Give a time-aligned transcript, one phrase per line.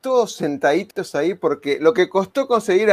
[0.00, 2.90] todos sentaditos ahí porque lo que costó conseguir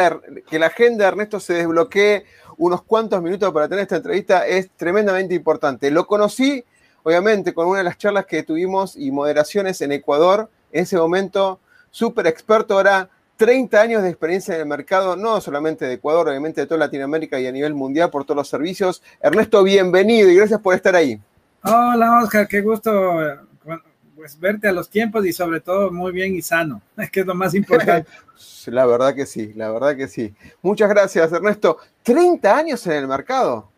[0.49, 2.25] que la agenda de Ernesto se desbloquee
[2.57, 5.89] unos cuantos minutos para tener esta entrevista es tremendamente importante.
[5.91, 6.63] Lo conocí,
[7.03, 10.49] obviamente, con una de las charlas que tuvimos y moderaciones en Ecuador.
[10.71, 11.59] En ese momento,
[11.91, 16.61] súper experto, ahora 30 años de experiencia en el mercado, no solamente de Ecuador, obviamente
[16.61, 19.03] de toda Latinoamérica y a nivel mundial por todos los servicios.
[19.21, 21.21] Ernesto, bienvenido y gracias por estar ahí.
[21.63, 22.91] Hola, Oscar, qué gusto
[24.27, 27.35] pues verte a los tiempos y sobre todo muy bien y sano, que es lo
[27.35, 28.09] más importante.
[28.67, 30.33] la verdad que sí, la verdad que sí.
[30.61, 31.77] Muchas gracias, Ernesto.
[32.03, 33.69] 30 años en el mercado.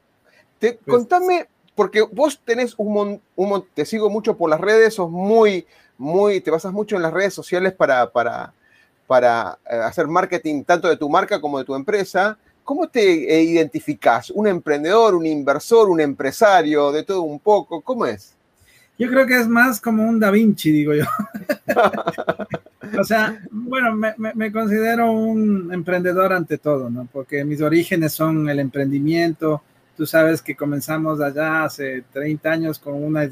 [0.57, 5.09] Te, pues contame, porque vos tenés un, un te sigo mucho por las redes, sos
[5.09, 5.65] muy,
[5.97, 8.53] muy, te basas mucho en las redes sociales para, para,
[9.07, 12.37] para eh, hacer marketing tanto de tu marca como de tu empresa.
[12.63, 14.29] ¿Cómo te eh, identificás?
[14.31, 17.81] ¿Un emprendedor, un inversor, un empresario, de todo un poco?
[17.81, 18.35] ¿Cómo es?
[18.99, 21.05] Yo creo que es más como un Da Vinci, digo yo.
[22.99, 27.07] o sea, bueno, me, considero un emprendedor ante todo, ¿no?
[27.09, 29.63] Porque mis orígenes son el emprendimiento.
[29.95, 33.25] Tú sabes que comenzamos allá hace 30 años con una,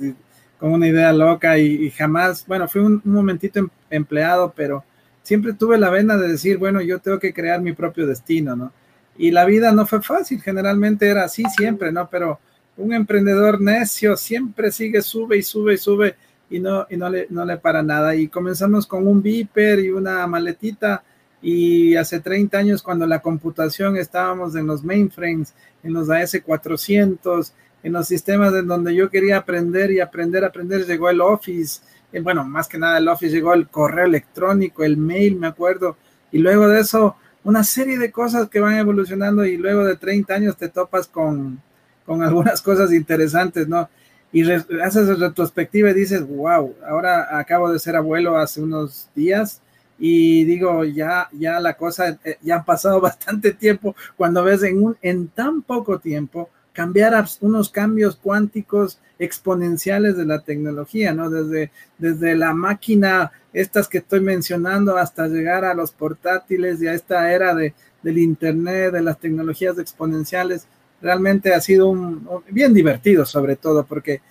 [0.58, 4.86] con una idea loca y, jamás, bueno, fui un, momentito em, empleado, pero
[5.22, 8.72] siempre tuve la vena de decir, bueno, yo tengo que crear mi propio destino, ¿no?
[9.18, 12.10] Y la vida no fue fácil, generalmente era así siempre, ¿no?
[12.10, 12.40] Pero
[12.78, 16.16] un emprendedor necio siempre sigue, sube y sube y sube
[16.50, 18.16] y no, y no, le, no le para nada.
[18.16, 21.04] Y comenzamos con un Viper y una maletita.
[21.42, 27.52] Y hace 30 años cuando la computación estábamos en los mainframes, en los AS400,
[27.84, 32.22] en los sistemas en donde yo quería aprender y aprender, aprender, llegó el Office, eh,
[32.22, 35.96] bueno, más que nada el Office, llegó el correo electrónico, el mail, me acuerdo,
[36.32, 40.34] y luego de eso, una serie de cosas que van evolucionando y luego de 30
[40.34, 41.62] años te topas con,
[42.08, 43.88] con algunas cosas interesantes, ¿no?
[44.32, 49.62] Y haces retrospectiva y dices, wow, ahora acabo de ser abuelo hace unos días
[50.00, 54.84] y digo, ya, ya la cosa, eh, ya ha pasado bastante tiempo cuando ves en,
[54.84, 61.30] un, en tan poco tiempo cambiar unos cambios cuánticos exponenciales de la tecnología, ¿no?
[61.30, 66.94] Desde, desde la máquina, estas que estoy mencionando, hasta llegar a los portátiles y a
[66.94, 70.68] esta era de, del Internet, de las tecnologías exponenciales
[71.02, 74.22] realmente ha sido un, bien divertido sobre todo, porque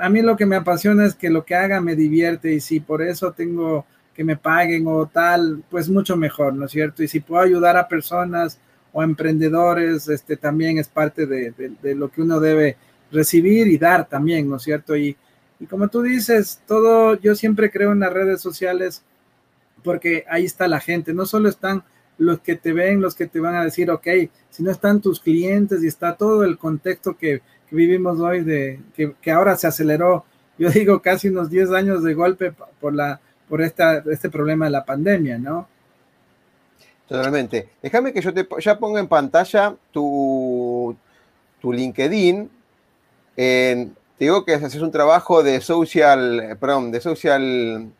[0.00, 2.80] a mí lo que me apasiona es que lo que haga me divierte y si
[2.80, 3.84] por eso tengo
[4.14, 7.02] que me paguen o tal, pues mucho mejor, ¿no es cierto?
[7.02, 8.58] Y si puedo ayudar a personas
[8.92, 12.76] o emprendedores, este también es parte de, lo que uno debe
[13.10, 14.96] recibir y dar también, ¿no es cierto?
[14.96, 15.16] Y,
[15.58, 19.02] y como tú dices, todo, yo siempre creo en las redes sociales
[19.82, 21.82] porque ahí está la gente, no solo están
[22.22, 24.06] los que te ven, los que te van a decir, ok,
[24.50, 29.30] si no están tus clientes y está todo el contexto que, vivimos hoy, de que,
[29.30, 30.24] ahora se aceleró,
[30.58, 34.70] yo digo casi unos 10 años de golpe por, la, por esta, este problema de
[34.70, 35.68] la pandemia, ¿no?
[37.08, 37.70] Totalmente.
[37.82, 40.96] Déjame que yo te ya ponga en pantalla tu,
[41.60, 42.48] tu LinkedIn.
[43.34, 47.90] te digo que haces un trabajo de social, perdón, de social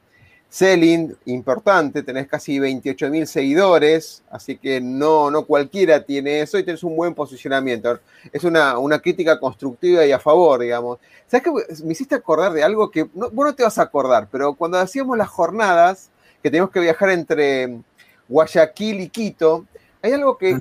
[0.53, 6.63] Selling, importante, tenés casi 28 mil seguidores, así que no, no cualquiera tiene eso y
[6.63, 7.99] tenés un buen posicionamiento.
[8.31, 10.99] Es una, una crítica constructiva y a favor, digamos.
[11.27, 11.85] ¿Sabes qué?
[11.87, 14.77] Me hiciste acordar de algo que no, vos no te vas a acordar, pero cuando
[14.77, 16.11] hacíamos las jornadas,
[16.43, 17.79] que tenemos que viajar entre
[18.29, 19.65] Guayaquil y Quito,
[20.03, 20.61] hay algo que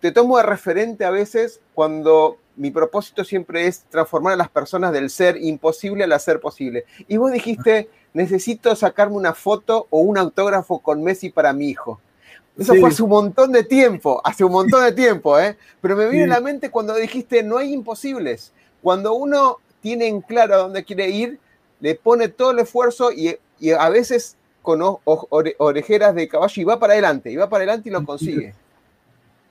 [0.00, 4.92] te tomo de referente a veces cuando mi propósito siempre es transformar a las personas
[4.92, 6.84] del ser imposible al hacer posible.
[7.06, 12.00] Y vos dijiste necesito sacarme una foto o un autógrafo con Messi para mi hijo.
[12.58, 15.56] Eso fue hace un montón de tiempo, hace un montón de tiempo, ¿eh?
[15.80, 18.52] Pero me viene a la mente cuando dijiste, no hay imposibles.
[18.82, 21.38] Cuando uno tiene en claro a dónde quiere ir,
[21.80, 23.38] le pone todo el esfuerzo y,
[23.78, 27.92] a veces con orejeras de caballo y va para adelante, y va para adelante y
[27.92, 28.54] lo consigue.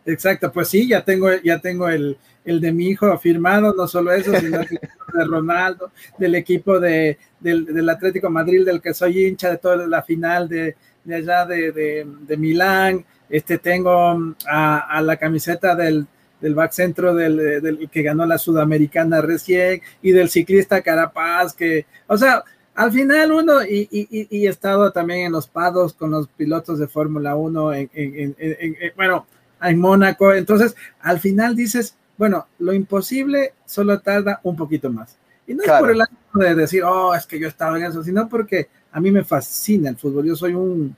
[0.06, 4.12] Exacto, pues sí, ya tengo, ya tengo el, el de mi hijo firmado, no solo
[4.12, 4.68] eso, sino el
[5.13, 10.01] de Ronaldo, del equipo de, del, Atlético Madrid, del que soy hincha, de toda la
[10.01, 16.07] final de, de allá de, de, Milán, este, tengo a, la camiseta del,
[16.42, 21.86] del back centro del, del, que ganó la Sudamericana recién y del ciclista Carapaz, que,
[22.07, 22.44] o sea,
[22.75, 26.80] al final uno, y, y, y, he estado también en los pados con los pilotos
[26.80, 29.28] de Fórmula 1, en, en, en, bueno,
[29.62, 35.18] en Mónaco, entonces al final dices, bueno, lo imposible solo tarda un poquito más.
[35.48, 38.04] Y no es por el ánimo de decir, oh, es que yo estaba en eso,
[38.04, 40.26] sino porque a mí me fascina el fútbol.
[40.26, 40.96] Yo soy un,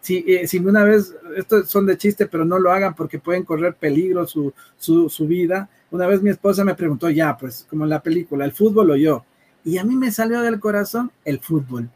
[0.00, 3.44] si, eh, si una vez, estos son de chiste, pero no lo hagan porque pueden
[3.44, 5.68] correr peligro su, su, su, vida.
[5.92, 8.96] Una vez mi esposa me preguntó, ya, pues, como en la película, ¿el fútbol o
[8.96, 9.24] yo?
[9.64, 11.88] Y a mí me salió del corazón el fútbol.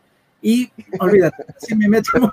[0.46, 0.70] Y
[1.00, 2.32] olvídate, si me meto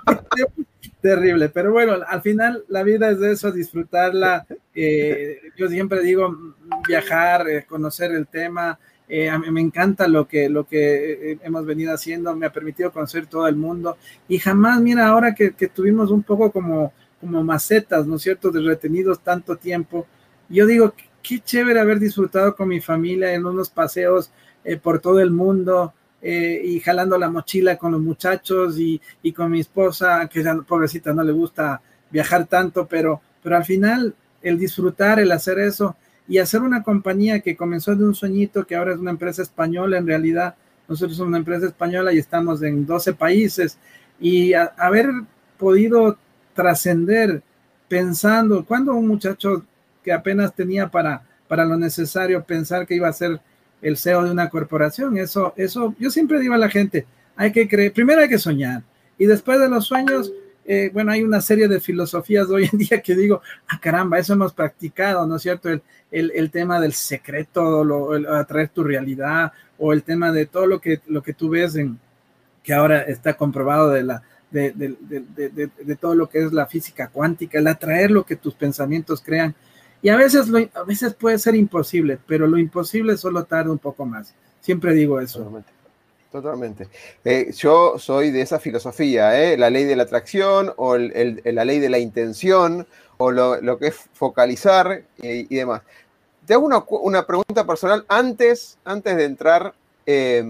[1.00, 4.46] terrible, pero bueno, al final la vida es de eso, disfrutarla.
[4.72, 6.54] Eh, yo siempre digo
[6.86, 8.78] viajar, eh, conocer el tema.
[9.08, 12.92] Eh, a mí me encanta lo que, lo que hemos venido haciendo, me ha permitido
[12.92, 17.42] conocer todo el mundo y jamás, mira, ahora que, que tuvimos un poco como, como
[17.42, 20.06] macetas, ¿no es cierto?, de retenidos tanto tiempo,
[20.48, 24.30] yo digo, qué chévere haber disfrutado con mi familia en unos paseos
[24.82, 25.92] por todo el mundo,
[26.26, 30.54] eh, y jalando la mochila con los muchachos y, y con mi esposa, que ya,
[30.56, 35.96] pobrecita no le gusta viajar tanto, pero, pero al final el disfrutar, el hacer eso
[36.26, 39.98] y hacer una compañía que comenzó de un sueñito, que ahora es una empresa española,
[39.98, 40.54] en realidad
[40.88, 43.78] nosotros somos una empresa española y estamos en 12 países.
[44.18, 45.10] Y haber
[45.58, 46.16] podido
[46.54, 47.42] trascender
[47.88, 49.64] pensando, cuando un muchacho
[50.02, 53.40] que apenas tenía para, para lo necesario pensar que iba a ser
[53.84, 55.16] el CEO de una corporación.
[55.18, 58.82] Eso, eso, yo siempre digo a la gente, hay que creer, primero hay que soñar
[59.18, 60.32] y después de los sueños,
[60.64, 64.18] eh, bueno, hay una serie de filosofías de hoy en día que digo, ah, caramba,
[64.18, 65.68] eso hemos practicado, ¿no es cierto?
[65.68, 70.66] El, el, tema del secreto, lo, el, atraer tu realidad o el tema de todo
[70.66, 71.98] lo que, lo que tú ves en
[72.62, 76.66] que ahora está comprobado de la, de, de, de, de, todo lo que es la
[76.66, 79.54] física cuántica, el atraer lo que tus pensamientos crean.
[80.04, 84.04] Y a veces, a veces puede ser imposible, pero lo imposible solo tarda un poco
[84.04, 84.34] más.
[84.60, 85.38] Siempre digo eso.
[85.38, 85.72] Totalmente.
[86.30, 86.88] Totalmente.
[87.24, 89.56] Eh, yo soy de esa filosofía, ¿eh?
[89.56, 92.86] la ley de la atracción o la ley de la intención
[93.16, 95.80] o lo, lo que es focalizar y, y, demás.
[96.44, 99.72] Te hago una, una, pregunta personal antes, antes de entrar
[100.04, 100.44] eh,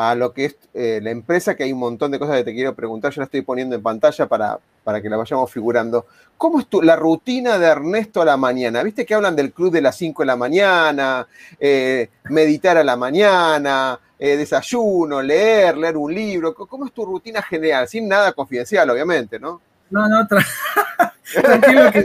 [0.00, 2.54] a lo que es eh, la empresa, que hay un montón de cosas que te
[2.54, 6.06] quiero preguntar, yo la estoy poniendo en pantalla para, para que la vayamos figurando.
[6.38, 8.82] ¿Cómo es tu, la rutina de Ernesto a la mañana?
[8.82, 11.26] ¿Viste que hablan del club de las 5 de la mañana,
[11.58, 16.54] eh, meditar a la mañana, eh, desayuno, leer, leer un libro?
[16.54, 17.86] ¿Cómo es tu rutina general?
[17.86, 19.60] Sin nada confidencial, obviamente, ¿no?
[19.90, 20.42] No, no, tra
[21.32, 22.04] tranquilo que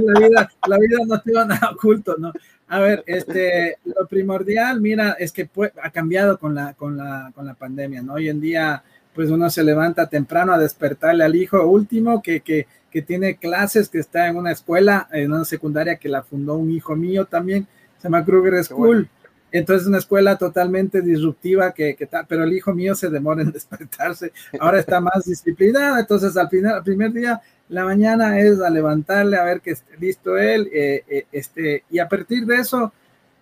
[0.00, 2.32] la vida, la vida no tengo nada oculto, ¿no?
[2.68, 5.48] A ver, este, lo primordial, mira, es que
[5.82, 8.14] ha cambiado con la, con la, con la pandemia, ¿no?
[8.14, 8.82] Hoy en día
[9.14, 13.88] pues uno se levanta temprano a despertarle al hijo último que, que, que tiene clases,
[13.88, 17.66] que está en una escuela, en una secundaria que la fundó un hijo mío también,
[17.96, 19.08] se llama Kruger School.
[19.50, 24.32] Entonces, una escuela totalmente disruptiva, que, que pero el hijo mío se demora en despertarse.
[24.60, 25.98] Ahora está más disciplinado.
[25.98, 29.96] Entonces, al final, el primer día, la mañana es a levantarle, a ver que esté
[29.98, 30.70] listo él.
[30.72, 32.92] Eh, eh, este, y a partir de eso,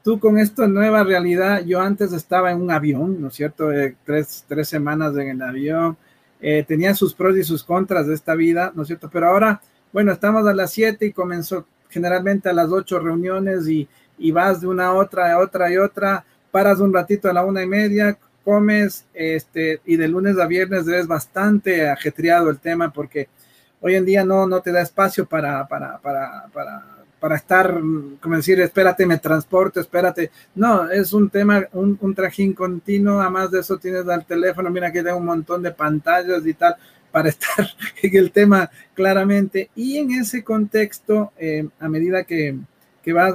[0.02, 3.72] tú con esta nueva realidad, yo antes estaba en un avión, ¿no es cierto?
[3.72, 5.96] Eh, tres, tres, semanas en el avión,
[6.68, 9.08] tenía sus pros y sus contras de esta vida, ¿no es cierto?
[9.10, 9.60] Pero ahora,
[9.92, 14.60] bueno, estamos a las siete y comenzó generalmente a las ocho reuniones y, y vas
[14.60, 17.66] de una a otra, a otra y otra, paras un ratito a la una y
[17.66, 23.28] media, comes, este, y de lunes a viernes es bastante ajetreado el tema porque
[23.80, 27.80] hoy en día no, no te da espacio para, para, para, para para estar,
[28.20, 30.30] como decir, espérate, me transporte, espérate.
[30.54, 34.92] No, es un tema, un, un trajín continuo, además de eso tienes el teléfono, mira
[34.92, 36.76] que tengo un montón de pantallas y tal,
[37.10, 37.66] para estar
[38.02, 39.70] en el tema claramente.
[39.74, 42.58] Y en ese contexto, eh, a medida que,
[43.02, 43.34] que vas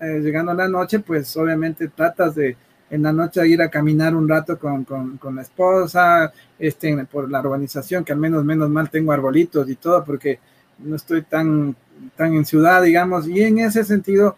[0.00, 2.56] llegando a la noche, pues obviamente tratas de
[2.90, 7.30] en la noche ir a caminar un rato con, con, con la esposa, este, por
[7.30, 10.40] la urbanización, que al menos menos mal tengo arbolitos y todo, porque
[10.78, 14.36] no estoy tan están en ciudad, digamos, y en ese sentido,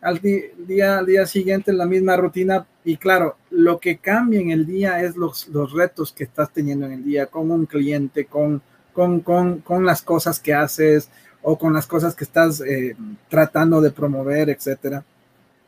[0.00, 5.00] al día, día siguiente la misma rutina y claro, lo que cambia en el día
[5.02, 9.20] es los, los retos que estás teniendo en el día con un cliente, con, con,
[9.20, 11.08] con, con las cosas que haces
[11.42, 12.96] o con las cosas que estás eh,
[13.28, 15.04] tratando de promover, etcétera.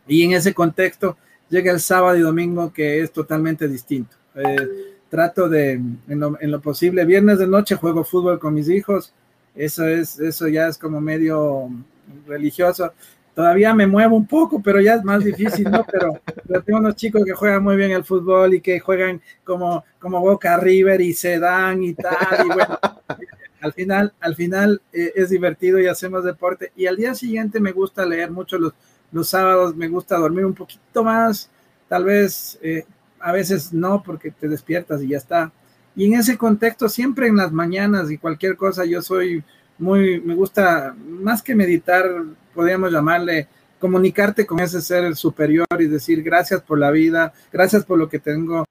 [0.06, 1.16] Y en ese contexto
[1.48, 4.16] llega el sábado y domingo que es totalmente distinto.
[4.34, 9.12] Eh, trato de, en lo, posible, viernes de noche juego fútbol con mis hijos,
[9.54, 11.70] eso es, eso ya es como medio,
[12.26, 12.92] religioso,
[13.34, 15.84] todavía me muevo un poco, pero ya es más difícil, ¿no?
[15.90, 16.20] Pero,
[16.62, 20.56] tengo unos chicos que juegan muy bien el fútbol y que juegan como, como Boca
[20.56, 22.16] River y se dan y tal,
[23.60, 26.72] al final, al final eh, es divertido y hacemos deporte.
[26.76, 28.74] Y al día siguiente me gusta leer mucho los,
[29.14, 31.48] los sábados, me gusta dormir un poquito más,
[31.88, 32.84] tal vez eh,
[33.20, 35.52] a veces no, porque te despiertas y ya está.
[35.96, 39.42] Y en ese contexto, siempre en las mañanas y cualquier cosa, yo soy
[39.78, 42.04] muy, me gusta, más que meditar,
[42.52, 47.98] podríamos llamarle, comunicarte con ese ser superior y decir gracias por la vida, gracias por
[47.98, 48.64] lo que tengo,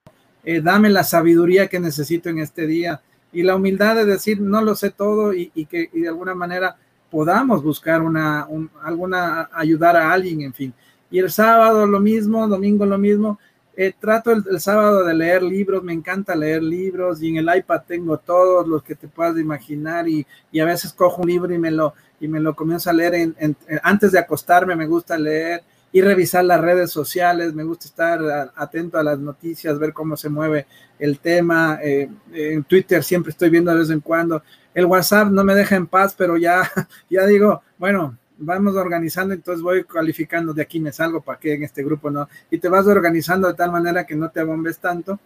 [0.44, 4.62] eh, dame la sabiduría que necesito en este día y la humildad de decir no
[4.62, 6.76] lo sé todo y, que de alguna manera
[7.14, 8.48] podamos buscar una,
[8.82, 10.74] alguna, ayudar a alguien, en fin.
[11.12, 13.38] Y el sábado lo mismo, domingo lo mismo,
[13.78, 17.84] eh, trato el, sábado de leer libros, me encanta leer libros y en el iPad
[17.86, 20.26] tengo todos los que te puedas imaginar y,
[20.60, 23.56] a veces cojo un libro y me lo, y me lo comienzo a leer en,
[23.84, 28.98] antes de acostarme, me gusta leer y revisar las redes sociales, me gusta estar atento
[28.98, 30.66] a las noticias, ver cómo se mueve
[30.98, 34.42] el tema, eh, en Twitter siempre estoy viendo de vez en cuando,
[34.74, 36.70] el WhatsApp no me deja en paz, pero ya,
[37.10, 41.64] ya digo, bueno, vamos organizando, entonces voy calificando de aquí me salgo para que en
[41.64, 45.20] este grupo no, y te vas organizando de tal manera que no te abombes tanto.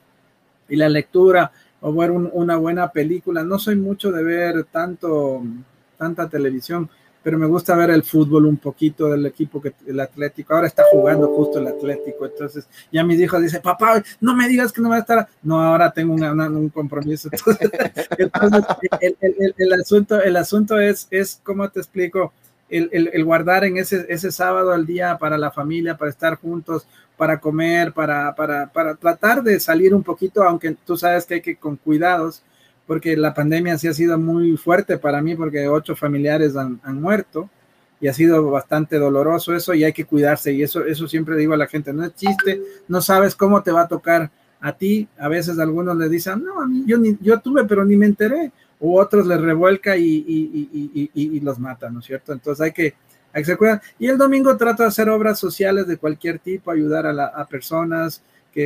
[0.69, 5.43] Y la lectura o ver una buena película, no soy mucho de ver tanto,
[5.97, 6.89] tanta televisión,
[7.27, 10.53] pero me gusta ver el fútbol un poquito del equipo que el Atlético.
[10.53, 14.71] Ahora está jugando justo el Atlético, entonces ya mis hijos dicen, papá, no me digas
[14.71, 15.27] que no va a estar.
[15.43, 17.27] No, ahora tengo un compromiso.
[18.17, 18.61] Entonces,
[19.57, 22.31] el, asunto, el asunto es, es, ¿cómo te explico?
[22.69, 27.41] el, guardar en ese, ese sábado al día para la familia, para estar juntos, para
[27.41, 31.57] comer, para, para, para tratar de salir un poquito, aunque tú sabes que hay que
[31.57, 32.41] con cuidados,
[32.87, 37.49] porque la pandemia sí ha sido muy fuerte para mí, porque ocho familiares han, muerto
[37.99, 41.53] y ha sido bastante doloroso eso y hay que cuidarse y eso, eso siempre digo
[41.53, 45.07] a la gente, no es chiste, no sabes cómo te va a tocar a ti,
[45.19, 48.05] a veces algunos le dicen, no, a mí yo, ni, yo tuve, pero ni me
[48.05, 50.23] enteré, u otros les revuelca y,
[51.13, 52.31] y, los mata, ¿no es cierto?
[52.33, 52.93] Entonces hay que,
[53.33, 53.57] hay que se
[53.99, 58.21] Y el domingo trato de hacer obras sociales de cualquier tipo, ayudar a, a personas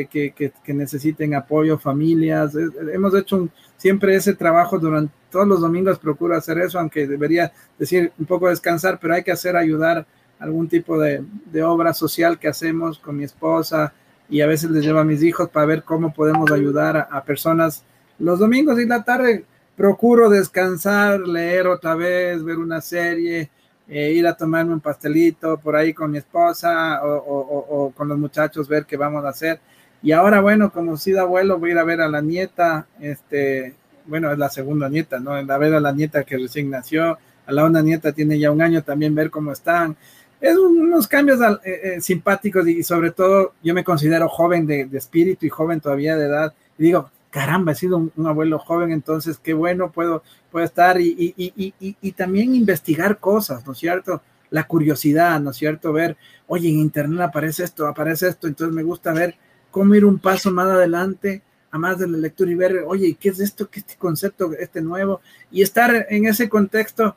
[0.07, 2.53] que, necesiten apoyo, familias.
[2.93, 8.11] Hemos hecho siempre ese trabajo durante todos los domingos, procuro hacer eso, aunque debería decir
[8.17, 10.05] un poco descansar, pero hay que hacer ayudar
[10.39, 11.23] algún tipo de,
[11.63, 13.93] obra social que hacemos con mi esposa
[14.29, 17.23] y a veces les llevo a mis hijos para ver cómo podemos ayudar a, a
[17.23, 17.83] personas
[18.17, 19.45] los domingos y la tarde
[19.75, 23.49] procuro descansar, leer otra vez, ver una serie,
[23.93, 28.67] eh, ir a tomarme un pastelito por ahí con mi esposa o, con los muchachos,
[28.67, 29.59] ver qué vamos a hacer.
[30.03, 33.75] Y ahora, bueno, como si abuelo, voy a ir a ver a la nieta, este,
[34.05, 35.31] bueno, es la segunda nieta, ¿no?
[35.33, 38.61] A ver a la nieta que recién nació, a la una nieta tiene ya un
[38.61, 39.95] año, también ver cómo están.
[40.39, 44.97] Es unos cambios eh, eh, simpáticos y, sobre todo yo me considero joven de, de
[44.97, 46.53] espíritu y joven todavía de edad.
[46.79, 51.33] Y digo, caramba, he sido un, abuelo joven, entonces qué bueno puedo, puedo estar y,
[51.37, 54.21] y, también investigar cosas, ¿no es cierto?
[54.49, 55.93] La curiosidad, ¿no es cierto?
[55.93, 56.17] Ver,
[56.47, 59.35] oye, en internet aparece esto, aparece esto, entonces me gusta ver
[59.71, 63.29] cómo ir un paso más adelante, a más de la lectura y ver, oye, ¿qué
[63.29, 63.69] es esto?
[63.69, 65.21] ¿Qué es este concepto, este nuevo?
[65.49, 67.15] Y estar en ese contexto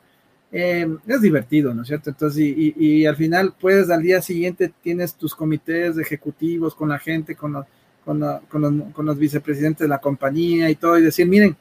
[0.51, 2.09] eh, es divertido, ¿no es cierto?
[2.09, 6.99] Entonces, y, y, al final, puedes al día siguiente tienes tus comités ejecutivos con la
[6.99, 7.65] gente, con los
[8.05, 11.57] con, los, vicepresidentes de la compañía y todo, y decir, miren,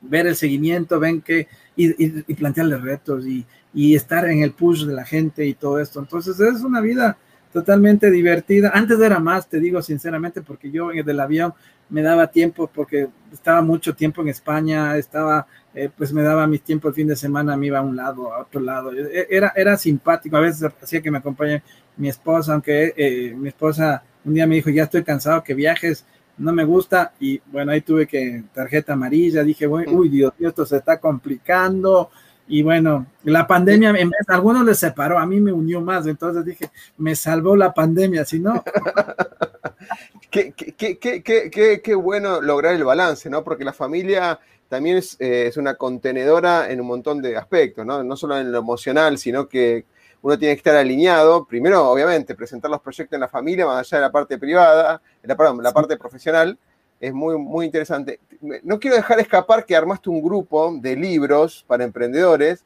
[0.00, 3.44] ver el seguimiento, ven que, y, y, plantearle retos y,
[3.74, 5.98] y, estar en el push de la gente y todo esto.
[5.98, 7.18] Entonces es una vida
[7.56, 8.70] totalmente divertida.
[8.74, 11.54] Antes era más, te digo sinceramente, porque yo en el avión
[11.88, 16.60] me daba tiempo, porque estaba mucho tiempo en España, estaba, eh, pues me daba mis
[16.60, 18.92] tiempos el fin de semana, me iba a un lado, a otro lado.
[18.92, 21.62] E, era, era simpático, a veces hacía que me acompañe
[21.96, 26.04] mi esposa, aunque eh, mi esposa un día me dijo, ya estoy cansado que viajes,
[26.36, 30.66] no me gusta, y bueno, ahí tuve que tarjeta amarilla, dije, uy, Dios mío, esto
[30.66, 32.10] se está complicando,
[32.48, 36.06] y bueno, la pandemia, en vez, a algunos les separó, a mí me unió más,
[36.06, 38.62] entonces dije, me salvó la pandemia, si no...
[40.30, 43.42] qué, qué, qué, qué, bueno lograr el balance, ¿no?
[43.42, 44.38] Porque la familia
[44.68, 48.04] también es, eh, es, una contenedora en un montón de aspectos, ¿no?
[48.04, 49.84] No solo en lo emocional, sino que
[50.22, 51.46] uno tiene que estar alineado.
[51.46, 55.36] Primero, obviamente, presentar los proyectos en la familia, más allá de la parte privada, la,
[55.36, 56.58] perdón, la parte profesional,
[57.00, 58.20] es muy, muy interesante.
[58.62, 62.64] No quiero dejar escapar que armaste un grupo de libros para emprendedores.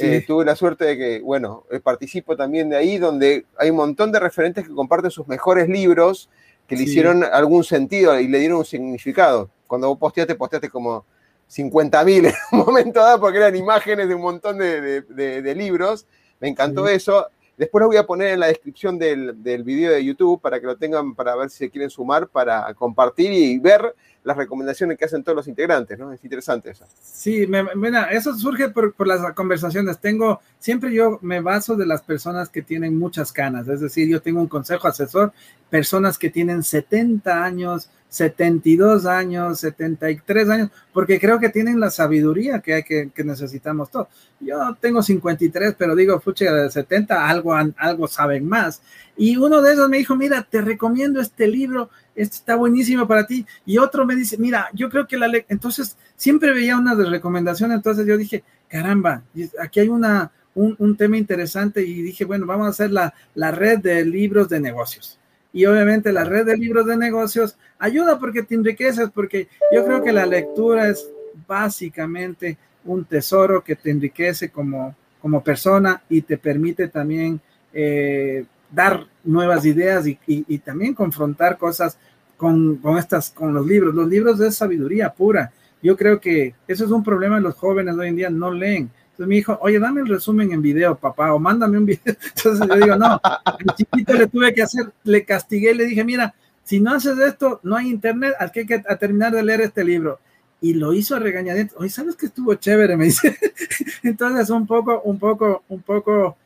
[0.00, 3.76] Eh, tuve la suerte de que, bueno, eh, participo también de ahí, donde hay un
[3.76, 6.28] montón de referentes que comparten sus mejores libros,
[6.66, 9.50] que le hicieron algún sentido y le dieron un significado.
[9.66, 11.04] Cuando vos posteaste, posteaste como
[11.48, 16.06] 50.000 en un momento dado, porque eran imágenes de un montón de, de libros
[16.40, 17.28] Me encantó eso.
[17.58, 20.66] Después lo voy a poner en la descripción del, del video de YouTube para que
[20.66, 23.96] lo tengan para ver si se quieren sumar, para compartir y ver
[24.28, 26.12] las recomendaciones que hacen todos los integrantes, ¿no?
[26.12, 26.84] Es interesante eso.
[27.02, 29.98] Sí, mira, eso surge por, por, las conversaciones.
[29.98, 34.20] Tengo, siempre yo me baso de las personas que tienen muchas canas, es decir, yo
[34.20, 35.32] tengo un consejo asesor,
[35.70, 42.60] personas que tienen 70 años, 72 años, 73 años, porque creo que tienen la sabiduría
[42.60, 44.08] que, hay que, necesitamos todos.
[44.40, 48.82] Yo tengo 53, pero digo, fuche, de 70 algo, algo saben más.
[49.18, 53.26] Y uno de esos me dijo, mira, te recomiendo este libro, este está buenísimo para
[53.26, 53.44] ti.
[53.66, 55.30] Y otro me dice, mira, yo creo que la...
[55.48, 59.22] Entonces, siempre veía una de recomendaciones, entonces yo dije, caramba,
[59.60, 63.50] aquí hay una, un, un tema interesante y dije, bueno, vamos a hacer la, la
[63.50, 65.18] red de libros de negocios
[65.52, 70.02] y obviamente la red de libros de negocios ayuda porque te enriqueces, porque yo creo
[70.02, 71.10] que la lectura es
[71.46, 77.40] básicamente un tesoro que te enriquece como, como persona y te permite también
[77.72, 81.98] eh, dar nuevas ideas y, también confrontar cosas
[82.36, 83.94] con, estas, con los libros.
[83.94, 85.52] Los libros de sabiduría pura.
[85.82, 88.90] Yo creo que eso es un problema de los jóvenes hoy en día, no leen.
[89.10, 92.02] Entonces me dijo, oye, dame el resumen en video, papá, o mándame un video.
[92.36, 96.34] Entonces yo digo, no, al chiquito le tuve que hacer, le castigué, le dije, mira,
[96.68, 100.20] si no haces esto, no hay internet, hay que, terminar de leer este libro.
[100.60, 101.74] Y lo hizo a regañadientes.
[101.78, 102.94] Oye, ¿sabes que estuvo chévere?
[102.94, 103.38] Me dice.
[104.02, 106.36] Entonces, un poco, un poco, un poco,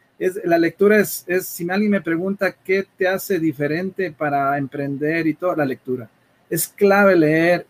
[0.44, 5.56] la lectura es, si alguien me pregunta qué te hace diferente para emprender y todo,
[5.56, 6.08] la lectura.
[6.48, 7.66] Es clave leer,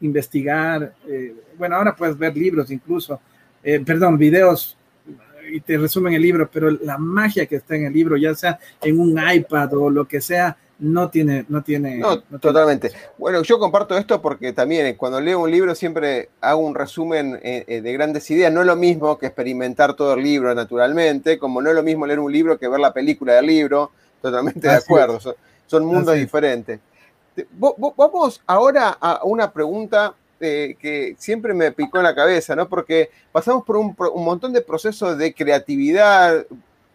[0.00, 0.94] investigar.
[1.08, 3.20] Eh, bueno, ahora puedes ver libros incluso
[3.68, 4.76] eh, perdón, videos
[5.50, 8.60] y te resumen el libro, pero la magia que está en el libro, ya sea
[8.80, 11.96] en un iPad o lo que sea, no tiene, no tiene.
[11.98, 12.92] No, totalmente.
[13.18, 17.38] Bueno, yo comparto esto porque también eh, cuando leo un libro siempre hago un resumen
[17.42, 18.52] eh, de grandes ideas.
[18.52, 22.06] No es lo mismo que experimentar todo el libro naturalmente, como no es lo mismo
[22.06, 23.90] leer un libro que ver la película del libro.
[24.22, 25.20] Totalmente de acuerdo.
[25.66, 26.80] Son, mundos diferentes.
[27.52, 32.68] Vamos ahora a una pregunta eh, que siempre me picó en la cabeza, ¿no?
[32.68, 36.46] Porque pasamos por un, montón de procesos de creatividad.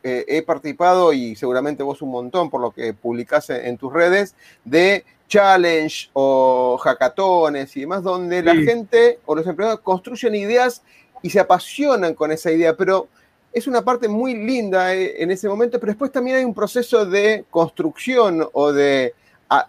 [0.03, 4.35] Eh, he participado, y seguramente vos un montón por lo que publicás en, tus redes,
[4.65, 10.81] de challenge o hackatones y demás, donde la gente o los empleados construyen ideas
[11.21, 13.07] y se apasionan con esa idea, pero
[13.53, 17.05] es una parte muy linda eh, en ese momento, pero después también hay un proceso
[17.05, 19.13] de construcción o de,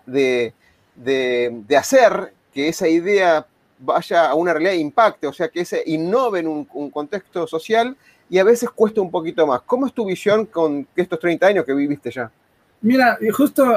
[0.06, 0.54] de,
[0.96, 3.46] de hacer que esa idea
[3.82, 7.96] vaya a una realidad de impacte, o sea, que se innove en un, contexto social
[8.32, 9.60] y a veces cuesta un poquito más.
[9.66, 12.32] ¿Cómo es tu visión con estos 30 años que viviste ya?
[12.80, 13.76] Mira, justo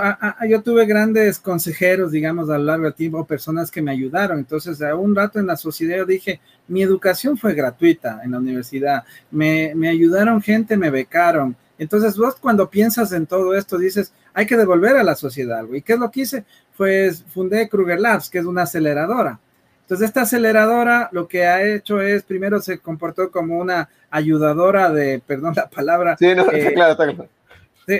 [0.49, 4.39] yo tuve grandes consejeros, digamos, a lo largo del tiempo, personas que me ayudaron.
[4.39, 6.39] Entonces, a un rato en la sociedad yo dije,
[6.69, 11.57] mi educación fue gratuita en la universidad, me, me ayudaron gente, me becaron.
[11.77, 15.75] Entonces, vos cuando piensas en todo esto, dices, hay que devolver a la sociedad algo.
[15.75, 16.45] ¿Y qué es lo que hice?
[16.77, 19.37] Pues fundé Kruger Labs, que es una aceleradora.
[19.85, 25.21] Entonces, esta aceleradora lo que ha hecho es, primero se comportó como una ayudadora de,
[25.25, 26.15] perdón la palabra.
[26.17, 27.29] Sí, no, eh, claro, está claro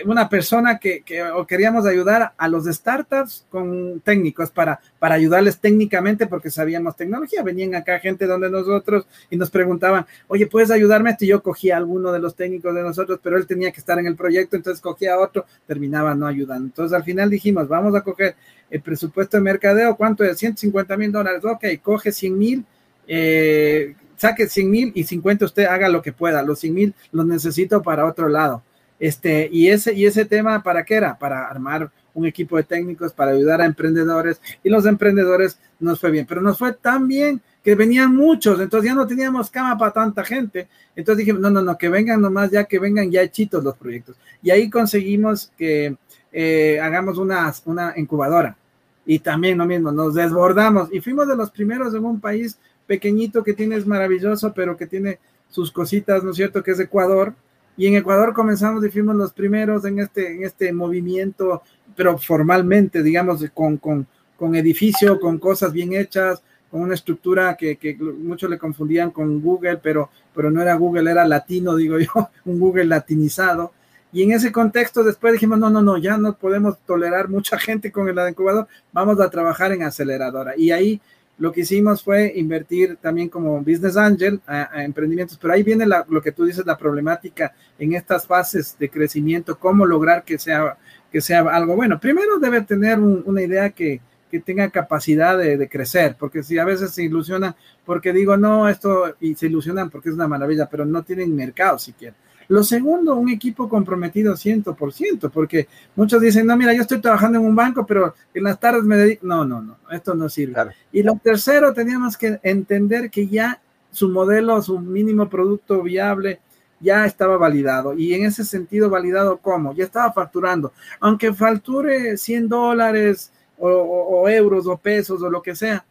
[0.05, 6.27] una persona que, que queríamos ayudar a los startups con técnicos para, para ayudarles técnicamente
[6.27, 7.43] porque sabíamos tecnología.
[7.43, 11.15] Venían acá gente donde nosotros y nos preguntaban, oye, ¿puedes ayudarme?
[11.19, 13.97] Y yo cogía a alguno de los técnicos de nosotros, pero él tenía que estar
[13.99, 16.65] en el proyecto, entonces cogía a otro, terminaba no ayudando.
[16.65, 18.35] Entonces al final dijimos, vamos a coger
[18.69, 20.37] el presupuesto de mercadeo, ¿cuánto es?
[20.37, 21.43] 150 mil dólares.
[21.45, 22.65] Ok, coge 100 mil.
[23.07, 26.41] Eh, saque 100 mil y 50 usted haga lo que pueda.
[26.41, 28.63] Los 100 mil los necesito para otro lado.
[29.05, 31.15] Este, y, ese, y ese tema, ¿para qué era?
[31.15, 36.09] Para armar un equipo de técnicos, para ayudar a emprendedores, y los emprendedores nos fue
[36.09, 39.91] bien, pero nos fue tan bien que venían muchos, entonces ya no teníamos cama para
[39.91, 43.63] tanta gente, entonces dije, no, no, no, que vengan nomás, ya que vengan ya hechitos
[43.63, 44.15] los proyectos.
[44.41, 45.95] Y ahí conseguimos que
[46.31, 48.57] eh, hagamos una, una incubadora,
[49.05, 53.43] y también lo mismo, nos desbordamos, y fuimos de los primeros en un país pequeñito
[53.43, 57.35] que tiene, es maravilloso, pero que tiene sus cositas, ¿no es cierto?, que es Ecuador,
[57.77, 61.61] y en Ecuador comenzamos y fuimos los primeros en este, en este movimiento,
[61.95, 64.07] pero formalmente, digamos, con, con,
[64.37, 69.41] con edificio, con cosas bien hechas, con una estructura que, que, muchos le confundían con
[69.41, 73.71] Google, pero, pero no era Google, era latino, digo yo, un Google latinizado.
[74.13, 77.91] Y en ese contexto después dijimos, no, no, no, ya no podemos tolerar mucha gente
[77.91, 80.53] con el incubador, vamos a trabajar en aceleradora.
[80.55, 81.01] Y ahí
[81.37, 86.21] lo que hicimos fue invertir también como business angel a, emprendimientos, pero ahí viene lo
[86.21, 90.77] que tú dices, la problemática en estas fases de crecimiento, cómo lograr que sea,
[91.11, 91.99] que sea algo bueno.
[91.99, 93.99] Primero debe tener una idea que,
[94.31, 98.69] que tenga capacidad de, de, crecer, porque si a veces se ilusionan, porque digo, no,
[98.69, 102.15] esto, y se ilusionan porque es una maravilla, pero no tienen mercado siquiera.
[102.47, 107.45] Lo segundo, un equipo comprometido 100%, porque muchos dicen, no, mira, yo estoy trabajando en
[107.45, 109.25] un banco, pero en las tardes me dedico.
[109.25, 110.71] No, no, no, esto no sirve.
[110.91, 116.39] Y lo tercero, teníamos que entender que ya su modelo, su mínimo producto viable,
[116.79, 117.93] ya estaba validado.
[117.97, 119.73] Y en ese sentido, validado cómo?
[119.73, 120.73] Ya estaba facturando.
[120.99, 125.85] Aunque facture 100 dólares o, euros o pesos o lo que sea,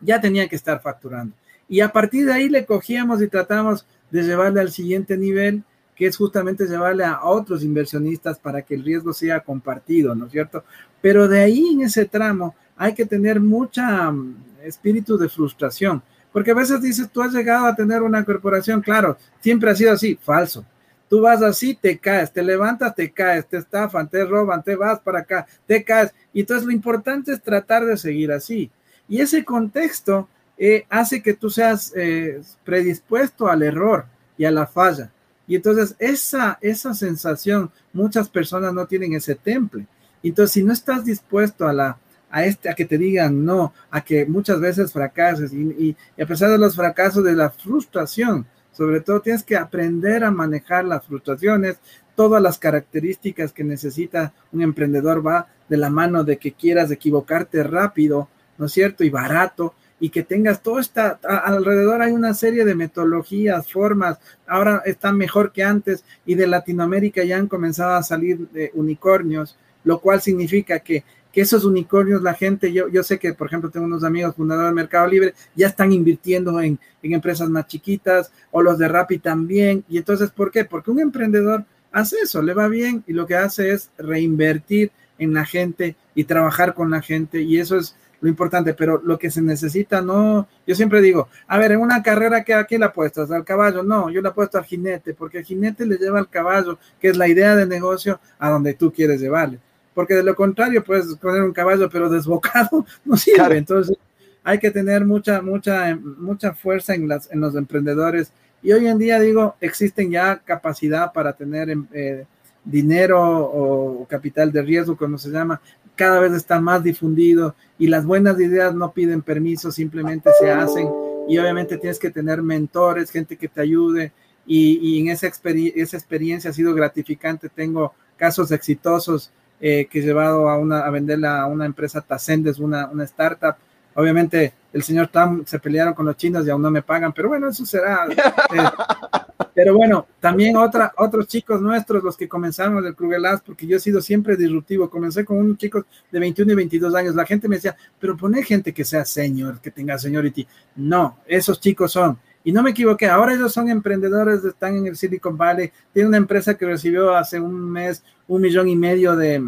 [0.00, 1.34] ya tenía que estar facturando.
[1.68, 5.64] Y a partir de ahí le cogíamos y tratamos de llevarle al siguiente nivel,
[5.96, 10.32] que es justamente llevarle a otros inversionistas para que el riesgo sea compartido, ¿no es
[10.32, 10.62] cierto?
[11.00, 16.02] Pero de ahí en ese tramo hay que tener mucha mm, espíritu de frustración
[16.36, 19.94] porque a veces dices, tú has llegado a tener una corporación, claro, siempre ha sido
[19.94, 20.66] así, falso.
[21.08, 25.00] Tú vas así, te caes, te levantas, te caes, te estafan, te roban, te vas
[25.00, 26.12] para acá, te caes.
[26.34, 28.70] Y entonces lo importante es tratar de seguir así.
[29.08, 30.28] Y ese contexto
[30.58, 34.04] eh, hace que tú seas eh, predispuesto al error
[34.36, 35.10] y a la falla.
[35.46, 39.86] Y entonces esa, esa sensación, muchas personas no tienen ese temple.
[40.22, 41.98] Entonces, si no estás dispuesto a la,
[42.30, 46.50] a, este, a que te digan no, a que muchas veces fracases y, a pesar
[46.50, 51.78] de los fracasos, de la frustración, sobre todo tienes que aprender a manejar las frustraciones,
[52.14, 57.62] todas las características que necesita un emprendedor va de la mano de que quieras equivocarte
[57.62, 58.28] rápido,
[58.58, 59.04] ¿no es cierto?
[59.04, 64.82] Y barato, y que tengas todo esta, alrededor hay una serie de metodologías, formas, ahora
[64.84, 70.00] están mejor que antes y de Latinoamérica ya han comenzado a salir de unicornios, lo
[70.00, 71.04] cual significa que
[71.36, 74.68] que esos unicornios, la gente, yo, yo sé que, por ejemplo, tengo unos amigos fundadores
[74.68, 79.84] del Mercado Libre, ya están invirtiendo en, empresas más chiquitas, o los de Rappi también.
[79.86, 80.64] Y entonces, ¿por qué?
[80.64, 85.34] Porque un emprendedor hace eso, le va bien y lo que hace es reinvertir en
[85.34, 87.42] la gente y trabajar con la gente.
[87.42, 91.58] Y eso es lo importante, pero lo que se necesita, no, yo siempre digo, a
[91.58, 94.64] ver, en una carrera que aquí la apuestas al caballo, no, yo la apuesto al
[94.64, 98.50] jinete, porque el jinete le lleva al caballo, que es la idea de negocio, a
[98.50, 99.58] donde tú quieres llevarle.
[99.94, 103.56] Porque de lo contrario puedes poner un caballo pero desbocado, no sirve.
[103.56, 103.96] Entonces
[104.44, 108.30] hay que tener mucha, mucha, mucha fuerza en, las, en los emprendedores.
[108.62, 112.26] Y hoy en día, digo, existen ya capacidad para tener eh,
[112.64, 115.60] dinero o capital de riesgo, como se llama,
[115.96, 120.88] cada vez está más difundido y las buenas ideas no piden permiso, simplemente se hacen
[121.28, 124.12] y obviamente tienes que tener mentores, gente que te ayude
[124.46, 127.48] y, y en esa, esa experiencia ha sido gratificante.
[127.48, 132.58] Tengo casos exitosos eh, que he llevado a, una, a venderla a una empresa Tacendes,
[132.58, 133.56] una, una startup.
[133.94, 137.28] Obviamente el señor Trump se pelearon con los chinos y aún no me pagan, pero
[137.28, 138.06] bueno, eso será.
[138.06, 138.16] Eh,
[139.54, 143.80] pero bueno, también otra, otros chicos nuestros, los que comenzaron del Krugerlas, porque yo he
[143.80, 144.88] sido siempre disruptivo.
[144.90, 147.14] Comencé con unos chicos de 21 y 22 años.
[147.14, 150.46] La gente me decía, pero pone gente que sea señor, que tenga seniority.
[150.76, 154.96] No, esos chicos son y no me equivoqué, ahora ellos son emprendedores, están en el
[154.96, 159.42] Silicon Valley, tiene una empresa que recibió hace un mes un millón y medio de,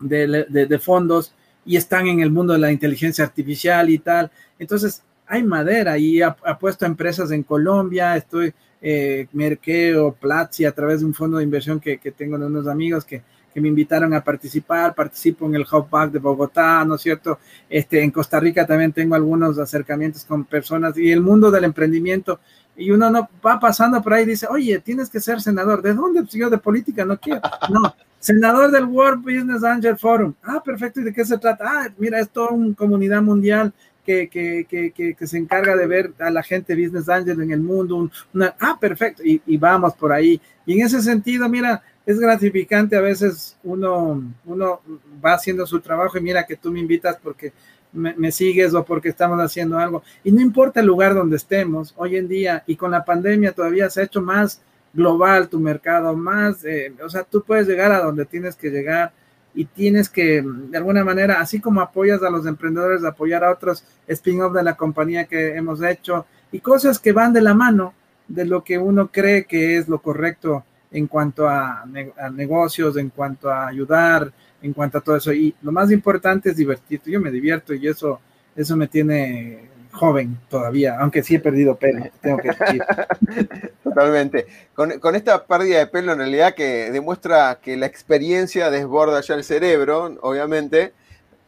[0.00, 1.34] de, fondos
[1.66, 4.30] y están en el mundo de la inteligencia artificial y tal.
[4.58, 11.00] Entonces, hay madera y ha, puesto empresas en Colombia, estoy eh, Merkeo, Platzi, a través
[11.00, 14.14] de un fondo de inversión que, que tengo de unos amigos que, que me invitaron
[14.14, 17.38] a participar, participo en el Hub Back de Bogotá, ¿no es cierto?
[17.68, 22.40] Este, en Costa Rica también tengo algunos acercamientos con personas y el mundo del emprendimiento.
[22.74, 25.82] Y uno no va pasando por ahí y dice, oye, tienes que ser senador.
[25.82, 26.22] ¿De dónde?
[26.22, 27.42] Pues yo de política no quiero.
[27.68, 30.32] No, senador del World Business Angel Forum.
[30.42, 31.00] Ah, perfecto.
[31.00, 31.64] ¿Y de qué se trata?
[31.68, 36.12] Ah, mira, es toda una comunidad mundial que, que, que, que, se encarga de ver
[36.18, 38.10] a la gente Business Angel en el mundo.
[38.58, 39.22] Ah, perfecto.
[39.24, 40.40] Y, y vamos por ahí.
[40.66, 44.80] Y en ese sentido, mira, es gratificante a veces uno, uno
[45.24, 47.52] va haciendo su trabajo y mira que tú me invitas porque
[47.92, 50.02] me, sigues o porque estamos haciendo algo.
[50.24, 53.90] Y no importa el lugar donde estemos hoy en día y con la pandemia todavía
[53.90, 54.62] se ha hecho más
[54.92, 59.12] global tu mercado, más, eh, o sea, tú puedes llegar a donde tienes que llegar
[59.54, 63.84] y tienes que, de alguna manera, así como apoyas a los emprendedores, apoyar a otros
[64.06, 67.94] spin-off de la compañía que hemos hecho y cosas que van de la mano
[68.28, 71.84] de lo que uno cree que es lo correcto en cuanto a,
[72.32, 75.32] negocios, en cuanto a ayudar, en cuanto a todo eso.
[75.32, 77.10] Y lo más importante es divertirte.
[77.10, 78.20] Yo me divierto y eso,
[78.54, 82.82] eso me tiene joven todavía, aunque sí he perdido pelo, tengo que decir.
[83.94, 84.46] Totalmente.
[84.74, 89.44] Con, esta pérdida de pelo en realidad que demuestra que la experiencia desborda ya el
[89.44, 90.92] cerebro, obviamente.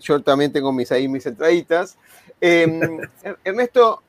[0.00, 1.96] Yo también tengo mis ahí mis entraditas.
[2.40, 3.00] Em,
[3.44, 4.02] Ernesto,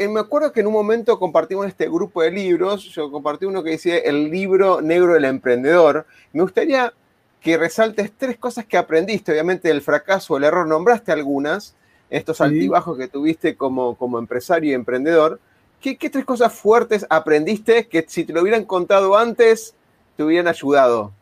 [0.00, 3.64] eh, me acuerdo que en un momento compartimos este grupo de libros, yo compartí uno
[3.64, 6.06] que dice El libro negro del emprendedor.
[6.32, 6.92] Me gustaría
[7.40, 11.74] que resaltes tres cosas que aprendiste, obviamente el fracaso, el error, nombraste algunas,
[12.10, 15.40] estos altibajos que tuviste como, como empresario y emprendedor,
[15.80, 19.74] ¿qué, tres cosas fuertes aprendiste que si te lo hubieran contado antes,
[20.16, 21.12] te hubieran ayudado?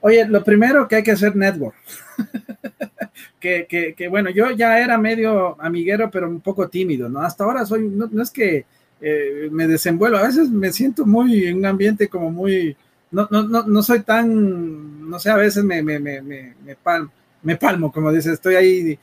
[0.00, 1.74] Oye, lo primero que hay que hacer network.
[3.40, 7.20] que, bueno, yo ya era medio amiguero, pero un poco tímido, ¿no?
[7.20, 8.64] Hasta ahora soy, no, es que
[9.00, 12.76] eh, me desenvuelvo, a veces me siento muy en un ambiente como muy,
[13.10, 17.10] no, no, no, no soy tan, no sé, a veces me, me, me, me, palmo,
[17.42, 18.98] me palmo, como dice, estoy ahí.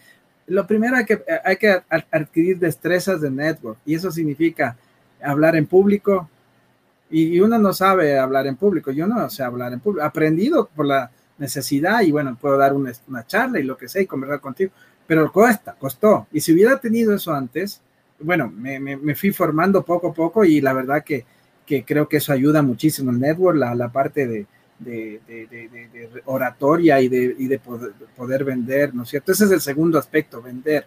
[0.47, 4.75] Lo primero hay que, hay que adquirir destrezas de network y eso significa
[5.21, 6.29] hablar en público,
[7.11, 10.85] y, uno no sabe hablar en público, yo no sé hablar en público, aprendido por
[10.85, 12.93] la necesidad y bueno, puedo dar una,
[13.27, 14.71] charla y lo que sea y conversar contigo,
[15.05, 16.27] pero cuesta, costó.
[16.31, 17.81] Y si hubiera tenido eso antes,
[18.19, 21.25] bueno, me, me, fui formando poco a poco y la verdad que,
[21.65, 24.45] que creo que eso ayuda muchísimo el network, la, la parte de,
[24.83, 29.31] de, oratoria y de, y de poder, poder, vender, ¿no es cierto?
[29.31, 30.85] Ese es el segundo aspecto, vender.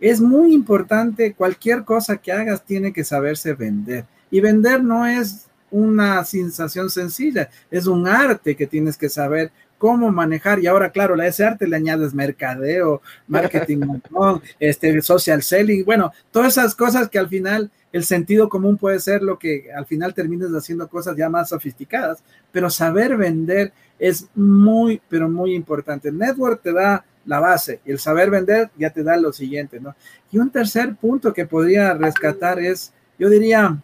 [0.00, 4.04] Es muy importante, cualquier cosa que hagas tiene que saberse vender.
[4.30, 10.10] Y vender no es una sensación sencilla, es un arte que tienes que saber cómo
[10.10, 10.58] manejar.
[10.58, 14.00] Y ahora, claro, a ese arte le añades mercadeo, marketing,
[14.60, 19.22] este, social selling, bueno, todas esas cosas que al final el sentido común puede ser
[19.22, 25.00] lo que al final termines haciendo cosas ya más sofisticadas, pero saber vender es muy,
[25.08, 26.08] pero muy importante.
[26.08, 29.80] El network te da la base y el saber vender ya te da lo siguiente,
[29.80, 29.94] ¿no?
[30.30, 33.78] Y un tercer punto que podría rescatar es, yo diría,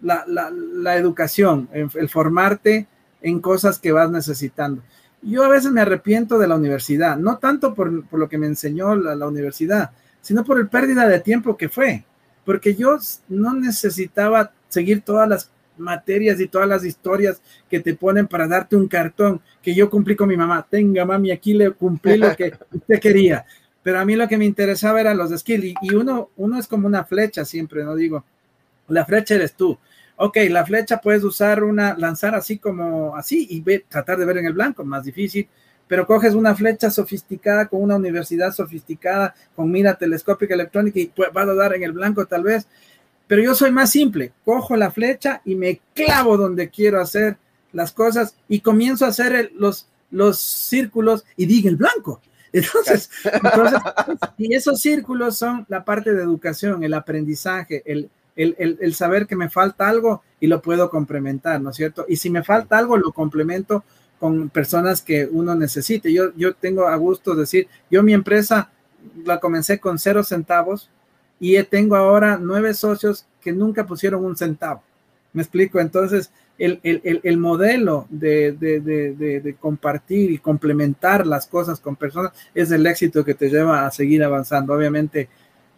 [0.00, 2.86] la, educación, el, formarte
[3.22, 4.82] en cosas que vas necesitando.
[5.22, 8.94] Yo a veces me arrepiento de la universidad, no tanto por, lo que me enseñó
[8.94, 12.04] la, universidad, sino por el pérdida de tiempo que fue,
[12.44, 12.98] porque yo
[13.28, 18.76] no necesitaba seguir todas las materias y todas las historias que te ponen para darte
[18.76, 20.66] un cartón que yo cumplí con mi mamá.
[20.68, 23.44] Tenga, mami, aquí le cumplí lo que usted quería.
[23.82, 26.66] Pero a mí lo que me interesaba eran los skills y, y uno, uno es
[26.66, 28.24] como una flecha siempre, no digo,
[28.88, 29.78] la flecha eres tú.
[30.16, 34.46] Ok, la flecha puedes usar una, lanzar así como así y tratar de ver en
[34.46, 35.46] el blanco, más difícil,
[35.86, 41.30] pero coges una flecha sofisticada con una universidad sofisticada, con mira telescópica electrónica y pues,
[41.32, 42.66] vas a dar en el blanco tal vez.
[43.26, 47.36] Pero yo soy más simple, cojo la flecha y me clavo donde quiero hacer
[47.72, 52.22] las cosas y comienzo a hacer los, los círculos y diga el blanco.
[52.52, 53.10] Entonces,
[54.38, 59.48] y esos círculos son la parte de educación, el aprendizaje, el, el, saber que me
[59.48, 62.04] falta algo y lo puedo complementar, ¿no es cierto?
[62.08, 63.84] Y si me falta algo, lo complemento
[64.18, 66.12] con personas que uno necesite.
[66.12, 68.70] Yo, yo tengo a gusto decir, yo mi empresa
[69.24, 70.90] la comencé con cero centavos
[71.38, 74.82] y tengo ahora nueve socios que nunca pusieron un centavo.
[75.32, 75.80] ¿Me explico?
[75.80, 82.32] Entonces, el, el, modelo de, de, de, de, compartir y complementar las cosas con personas
[82.54, 84.72] es el éxito que te lleva a seguir avanzando.
[84.72, 85.28] Obviamente,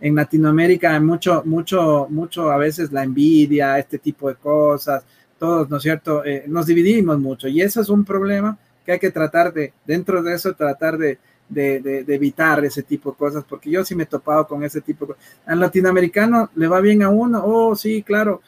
[0.01, 5.05] en Latinoamérica hay mucho, mucho, mucho a veces la envidia, este tipo de cosas,
[5.39, 6.25] todos, ¿no es cierto?
[6.25, 10.23] Eh, nos dividimos mucho y eso es un problema que hay que tratar de, dentro
[10.23, 14.05] de eso, tratar de, de, de, evitar ese tipo de cosas, porque yo sí me
[14.05, 15.31] he topado con ese tipo de cosas.
[15.47, 18.41] Al latinoamericano le va bien a uno, oh, sí, claro,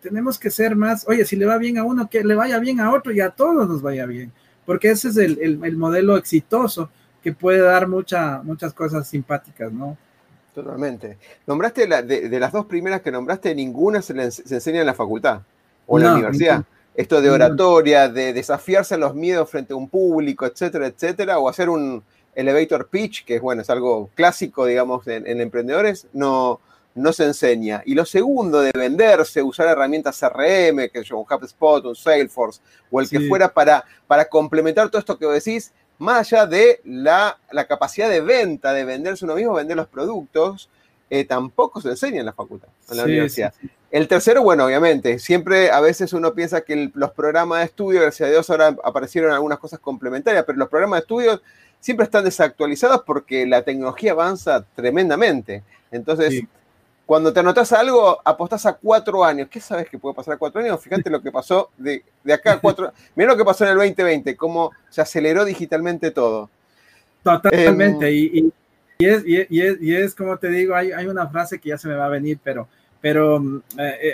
[0.00, 2.80] tenemos que ser más, oye, si le va bien a uno, que le vaya bien
[2.80, 4.32] a otro y a todos nos vaya bien,
[4.64, 6.90] porque ese es el, el, el modelo exitoso
[7.22, 9.96] que puede dar mucha, muchas cosas simpáticas, ¿no?
[10.54, 11.16] Totalmente.
[11.46, 15.42] Nombraste de, las dos primeras que nombraste, ninguna se, enseña en la facultad
[15.86, 16.64] o en la universidad.
[16.94, 21.48] Esto de oratoria, de desafiarse a los miedos frente a un público, etcétera, etcétera, o
[21.48, 22.02] hacer un
[22.34, 26.60] elevator pitch, que es bueno, es algo clásico, digamos, en, emprendedores, no,
[26.94, 27.82] no se enseña.
[27.86, 32.60] Y lo segundo, de venderse, usar herramientas CRM, que yo, un HubSpot, un Salesforce,
[32.90, 37.38] o el que fuera para, para complementar todo esto que decís, más allá de la,
[37.68, 40.70] capacidad de venta, de venderse uno mismo, vender los productos,
[41.10, 43.52] eh, tampoco se enseña en la facultad, en la universidad.
[43.90, 48.28] El tercero, bueno, obviamente, siempre a veces uno piensa que los programas de estudio, gracias
[48.28, 51.42] a Dios ahora aparecieron algunas cosas complementarias, pero los programas de estudio
[51.80, 55.64] siempre están desactualizados porque la tecnología avanza tremendamente.
[55.90, 56.44] Entonces,
[57.10, 59.48] cuando te anotas algo, apostás a cuatro años.
[59.50, 60.80] ¿Qué sabes que puede pasar a cuatro años?
[60.80, 63.00] Fíjate lo que pasó de, acá a cuatro años.
[63.16, 66.48] Mira lo que pasó en el 2020, cómo se aceleró digitalmente todo.
[67.24, 68.06] Totalmente.
[68.06, 68.52] Em,
[69.00, 72.06] y, es, y, es, como te digo, hay, una frase que ya se me va
[72.06, 72.68] a venir, pero,
[73.00, 74.12] pero mm, eh,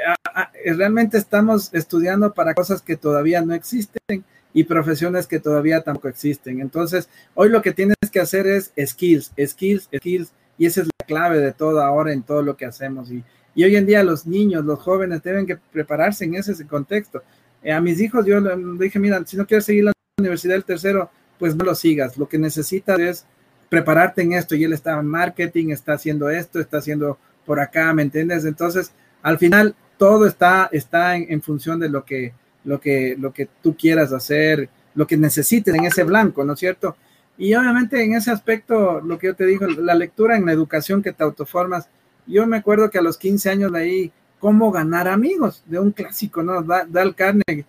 [0.65, 6.09] eh, realmente estamos estudiando para cosas que todavía no existen y profesiones que todavía tampoco
[6.09, 6.63] existen.
[6.63, 11.07] Entonces, hoy lo que tienes que hacer es skills, skills, skills y esa es la
[11.07, 13.11] clave de todo ahora en todo lo que hacemos.
[13.11, 13.23] Y,
[13.55, 17.23] y hoy en día los niños, los jóvenes deben que prepararse en ese, contexto.
[17.63, 20.65] Eh, a mis hijos yo les dije, mira, si no quieres seguir la universidad del
[20.65, 22.19] tercero, pues no lo sigas.
[22.19, 23.27] Lo que necesitas es
[23.69, 24.55] prepararte en esto.
[24.55, 28.45] Y él está en marketing, está haciendo esto, está haciendo por acá, ¿me entiendes?
[28.45, 28.93] Entonces,
[29.23, 33.75] al final, todo está, está en, función de lo que, lo, que, lo que tú
[33.75, 36.97] quieras hacer, lo que necesites en ese blanco, ¿no es cierto?
[37.39, 41.03] Y obviamente en ese aspecto, lo que yo te digo, la lectura en la educación
[41.03, 41.89] que te autoformas,
[42.27, 45.93] yo me acuerdo que a los 15 años de ahí, cómo ganar amigos, de un
[45.93, 46.63] clásico, ¿no?
[46.63, 47.67] Dal Carnegie.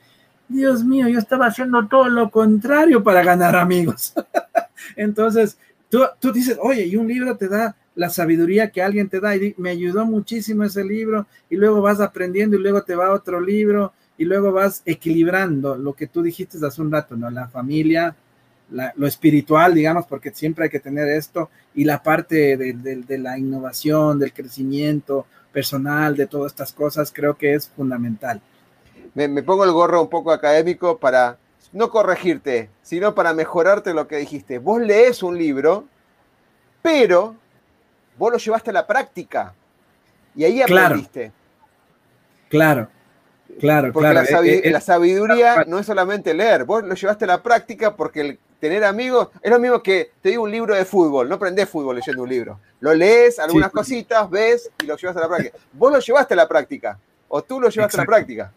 [0.47, 4.13] Dios mío, yo estaba haciendo todo lo contrario para ganar amigos.
[4.95, 5.57] Entonces,
[5.89, 9.35] tú, tú dices, oye, y un libro te da la sabiduría que alguien te da
[9.35, 13.41] y me ayudó muchísimo ese libro y luego vas aprendiendo y luego te va otro
[13.41, 17.29] libro y luego vas equilibrando lo que tú dijiste hace un rato, ¿no?
[17.29, 18.15] La familia,
[18.69, 23.37] lo espiritual, digamos, porque siempre hay que tener esto y la parte de, de la
[23.37, 28.41] innovación, del crecimiento personal, de todas estas cosas, creo que es fundamental.
[29.15, 31.37] Me, me pongo el gorro un poco académico para
[31.71, 34.59] no corregirte, sino para mejorarte lo que dijiste.
[34.59, 35.85] Vos lees un libro,
[36.81, 37.35] pero
[38.17, 39.53] vos lo llevaste a la práctica.
[40.35, 41.31] Y ahí aprendiste.
[42.49, 42.89] Claro, claro,
[43.93, 47.95] porque La, eh, eh, sabiduría no es solamente leer, vos lo llevaste a la práctica
[47.95, 51.35] porque el tener amigos es lo mismo que te digo un libro de fútbol, no
[51.35, 52.59] aprendés fútbol leyendo un libro.
[52.79, 55.57] Lo lees, algunas cositas, ves y lo llevas a la práctica.
[55.73, 58.51] Vos lo llevaste a la práctica, o tú lo llevaste a la práctica.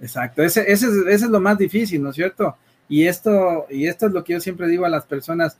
[0.00, 2.56] Exacto, ese, ese, es, ese, es, lo más difícil, ¿no es cierto?
[2.88, 5.56] Y esto, y esto es lo que yo siempre digo a las personas.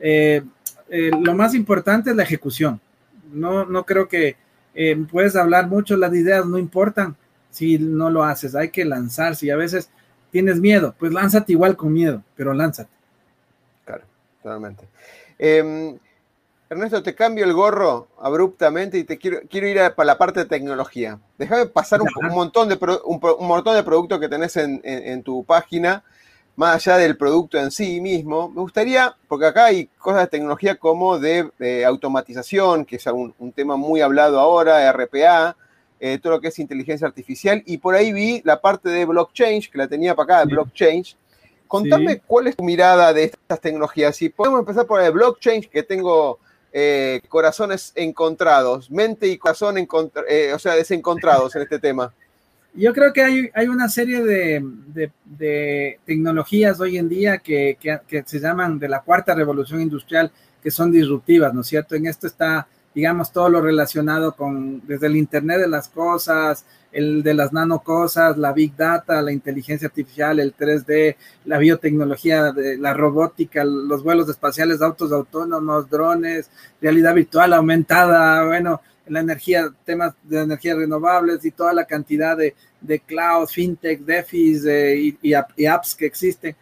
[0.00, 0.42] Eh,
[0.88, 2.80] eh, lo más importante es la ejecución.
[3.32, 4.36] No, no creo que
[4.74, 7.16] eh, puedes hablar mucho, las ideas no importan
[7.54, 9.90] si no lo haces, hay que lanzarse y a veces
[10.30, 12.90] tienes miedo, pues lánzate igual con miedo, pero lánzate.
[13.84, 14.04] Claro,
[14.42, 14.88] totalmente.
[15.38, 15.98] Em,
[16.68, 20.40] Ernesto, te cambio el gorro abruptamente y te quiero, quiero ir a, para la parte
[20.40, 21.18] de tecnología.
[21.38, 26.02] Déjame pasar un, montón de, un, montón de productos que tenés en tu página
[26.56, 30.76] más allá del producto en sí mismo, me gustaría, porque acá hay cosas de tecnología
[30.76, 35.56] como de, automatización, que es un, tema muy hablado ahora, RPA,
[36.06, 39.62] eh, todo lo que es inteligencia artificial, y por ahí vi la parte de blockchain,
[39.62, 41.02] que la tenía para acá, de blockchain.
[41.66, 44.14] Contame cuál es tu mirada de estas tecnologías.
[44.14, 46.40] Si podemos empezar por el blockchain, que tengo
[46.74, 49.78] eh, corazones encontrados, mente y corazón
[50.28, 52.12] eh, o sea, desencontrados en este tema.
[52.74, 55.10] Yo creo que hay, hay una serie de,
[56.04, 57.78] tecnologías hoy en día que,
[58.26, 60.30] se llaman de la cuarta revolución industrial,
[60.62, 61.94] que son disruptivas, ¿no es cierto?
[61.94, 67.22] En esto está, digamos, todo lo relacionado con, desde el Internet de las cosas, el
[67.22, 72.94] de las nanocosas, la Big Data, la inteligencia artificial, el 3D, la biotecnología, de, la
[72.94, 76.48] robótica, los vuelos espaciales, autos autónomos, drones,
[76.80, 82.54] realidad virtual aumentada, bueno, la energía, temas de energías renovables y toda la cantidad de,
[82.80, 86.56] de cloud, fintech, DeFi y, y, apps que existen.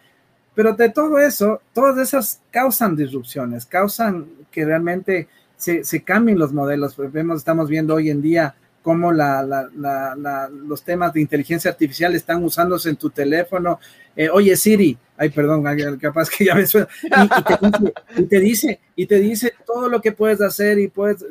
[0.55, 5.29] Pero de todo eso, todas esas causan disrupciones, causan que realmente
[5.63, 6.97] se, se cambien los modelos.
[7.13, 9.69] Vemos, estamos viendo hoy en día cómo la,
[10.67, 13.79] los temas de inteligencia artificial están usándose en tu teléfono.
[14.17, 15.65] Eh, oye, Siri, ay, perdón,
[16.01, 16.89] capaz que ya me suena,
[18.17, 21.25] y, te dice, y te dice todo lo que puedes hacer y puedes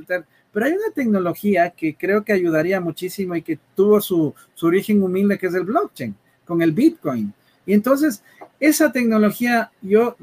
[0.53, 5.37] pero hay una tecnología que creo que ayudaría muchísimo y que tuvo su, origen humilde,
[5.37, 6.15] que es el blockchain,
[6.45, 7.33] con el Bitcoin.
[7.65, 8.21] Y entonces,
[8.59, 10.17] esa tecnología yo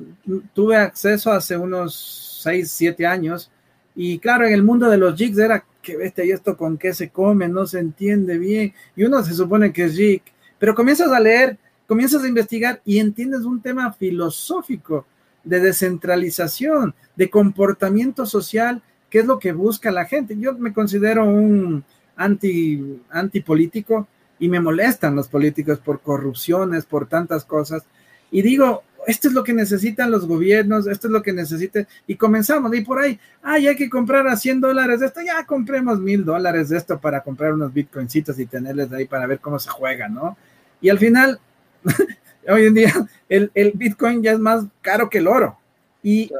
[0.52, 3.50] tuve acceso hace unos 6, 7 años.
[4.00, 6.94] Y claro, en el mundo de los jigs era que vete y esto con qué
[6.94, 8.72] se come, no se entiende bien.
[8.94, 10.22] Y uno se supone que es jig.
[10.56, 15.04] Pero comienzas a leer, comienzas a investigar y entiendes un tema filosófico
[15.42, 20.36] de descentralización, de comportamiento social qué es lo que busca la gente.
[20.38, 21.82] Yo me considero un
[22.14, 24.06] anti, antipolítico
[24.38, 27.82] y me molestan los políticos por corrupciones, por tantas cosas.
[28.30, 31.88] Y digo, esto es lo que necesitan los gobiernos, esto es lo que necesitan.
[32.06, 35.46] Y comenzamos, y por ahí, ay, hay que comprar a 100 dólares de esto, ya
[35.46, 39.58] compremos mil dólares de esto para comprar unos bitcoincitos y tenerles ahí para ver cómo
[39.58, 40.36] se juega, ¿no?
[40.82, 41.40] Y al final,
[42.48, 42.92] hoy en día,
[43.30, 45.58] el, el bitcoin ya es más caro que el oro.
[46.02, 46.30] Y,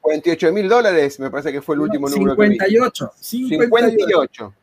[0.00, 2.34] 48 mil dólares, me parece que fue el último número.
[2.34, 4.54] 58, 58.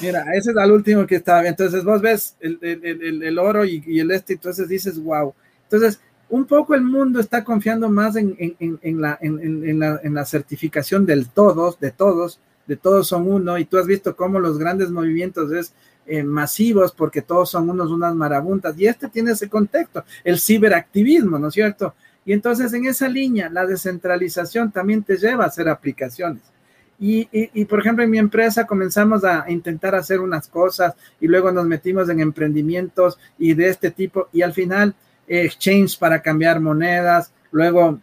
[0.00, 1.46] Mira, ese es el último que estaba.
[1.46, 5.32] Entonces vos ves el, el, el, oro y, y, el este, entonces dices, wow.
[5.62, 12.40] Entonces, un poco el mundo está confiando más en, la, certificación del todos, de todos,
[12.66, 15.72] de todos son uno, y tú has visto cómo los grandes movimientos es
[16.06, 21.38] eh, masivos porque todos son unos, unas marabuntas, y este tiene ese contexto, el ciberactivismo,
[21.38, 21.94] ¿no es cierto?
[22.24, 26.42] Y entonces en esa línea, la descentralización también te lleva a hacer aplicaciones.
[26.98, 31.52] Y, y, por ejemplo, en mi empresa comenzamos a intentar hacer unas cosas y luego
[31.52, 34.94] nos metimos en emprendimientos y de este tipo y al final
[35.28, 37.32] exchange para cambiar monedas.
[37.50, 37.98] Luego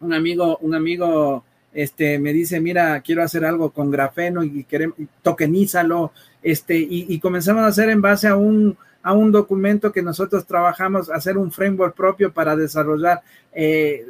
[0.00, 4.96] un amigo, un amigo este, me dice, mira, quiero hacer algo con grafeno y queremos,
[5.22, 6.12] tokenízalo,
[6.42, 11.10] este, y, comenzamos a hacer en base a un, a un documento que nosotros trabajamos,
[11.10, 13.20] hacer un framework propio para desarrollar
[13.52, 14.04] eh,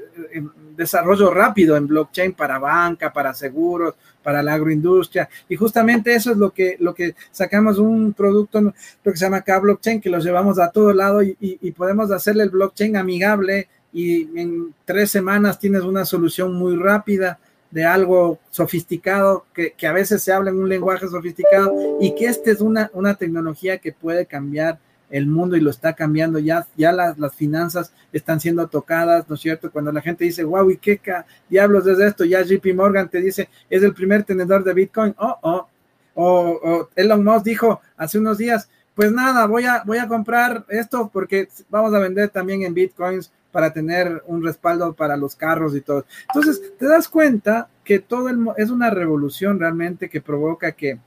[0.76, 3.94] desarrollo rápido en blockchain para banca, para seguros,
[4.26, 5.28] para la agroindustria.
[5.48, 8.72] Y justamente eso es lo que, lo que sacamos un producto, lo
[9.04, 12.50] que se llama K-Blockchain, que lo llevamos a todo lado y, y podemos hacerle el
[12.50, 17.38] blockchain amigable y en tres semanas tienes una solución muy rápida
[17.70, 22.50] de algo sofisticado, que, a veces se habla en un lenguaje sofisticado y que esta
[22.50, 24.80] es una, una tecnología que puede cambiar
[25.10, 29.34] el mundo y lo está cambiando, ya, ya las, las finanzas están siendo tocadas, ¿no
[29.34, 29.70] es cierto?
[29.70, 31.00] Cuando la gente dice, wow, ¿y qué
[31.48, 32.24] diablos es esto?
[32.24, 35.68] Ya JP Morgan te dice, es el primer tenedor de Bitcoin, oh, oh,
[36.14, 40.64] o, o Elon Musk dijo hace unos días, pues nada, voy a, voy a comprar
[40.68, 45.74] esto porque vamos a vender también en Bitcoins para tener un respaldo para los carros
[45.76, 46.04] y todo.
[46.28, 50.98] Entonces, te das cuenta que todo el, es una revolución realmente que provoca que,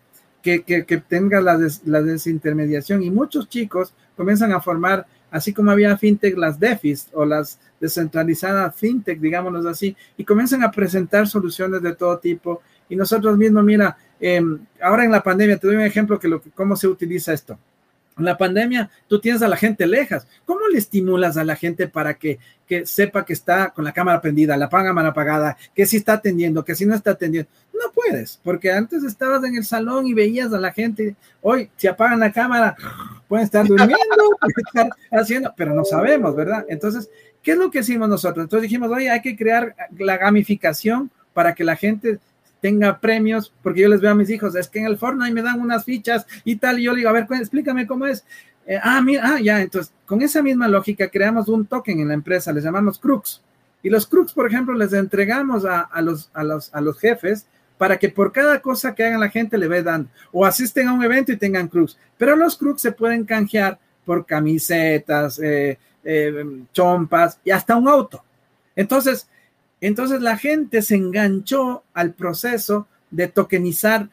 [0.42, 5.98] que, que, tenga la, la, desintermediación y muchos chicos comienzan a formar, así como había
[5.98, 11.96] fintech, las DEFIs o las descentralizadas fintech, digámoslo así, y comienzan a presentar soluciones de
[11.96, 12.62] todo tipo.
[12.88, 16.76] Y nosotros mismos, mira, em, ahora en la pandemia, te doy un ejemplo que cómo
[16.76, 17.58] se utiliza esto.
[18.20, 20.28] En la pandemia, tú tienes a la gente lejas.
[20.46, 24.22] ¿Cómo le estimulas a la gente para que, que sepa que está con la cámara
[24.22, 27.50] prendida, la cámara apagada, que si está atendiendo, que si no está atendiendo?
[27.74, 31.16] No puedes, porque antes estabas en el salón y veías a la gente.
[31.42, 32.76] Hoy, si apagan la cámara,
[33.28, 33.96] pueden estar durmiendo,
[34.40, 36.66] pueden estar haciendo, pero no sabemos, ¿verdad?
[36.68, 37.10] Entonces,
[37.42, 38.44] ¿qué es lo que hicimos nosotros?
[38.44, 42.20] Entonces dijimos, oye, hay que crear la gamificación para que la gente
[42.62, 45.42] tenga premios, porque yo les veo a mis hijos, es que en el Fortnite me
[45.42, 48.26] dan unas fichas y tal, y yo le digo, a ver, explícame cómo es.
[48.66, 52.14] Eh, ah, mira, ah, ya, entonces, con esa misma lógica creamos un token en la
[52.14, 53.42] empresa, les llamamos Crux.
[53.82, 57.48] Y los Crux, por ejemplo, les entregamos a, los, a, los, a los jefes
[57.78, 61.02] para que por cada cosa que hagan la gente le vean o asisten a un
[61.02, 61.98] evento y tengan Crux.
[62.18, 68.24] Pero los Crux se pueden canjear por camisetas, eh, eh, chompas y hasta un auto.
[68.76, 69.30] Entonces,
[69.82, 74.10] entonces la gente se enganchó al proceso de tokenizar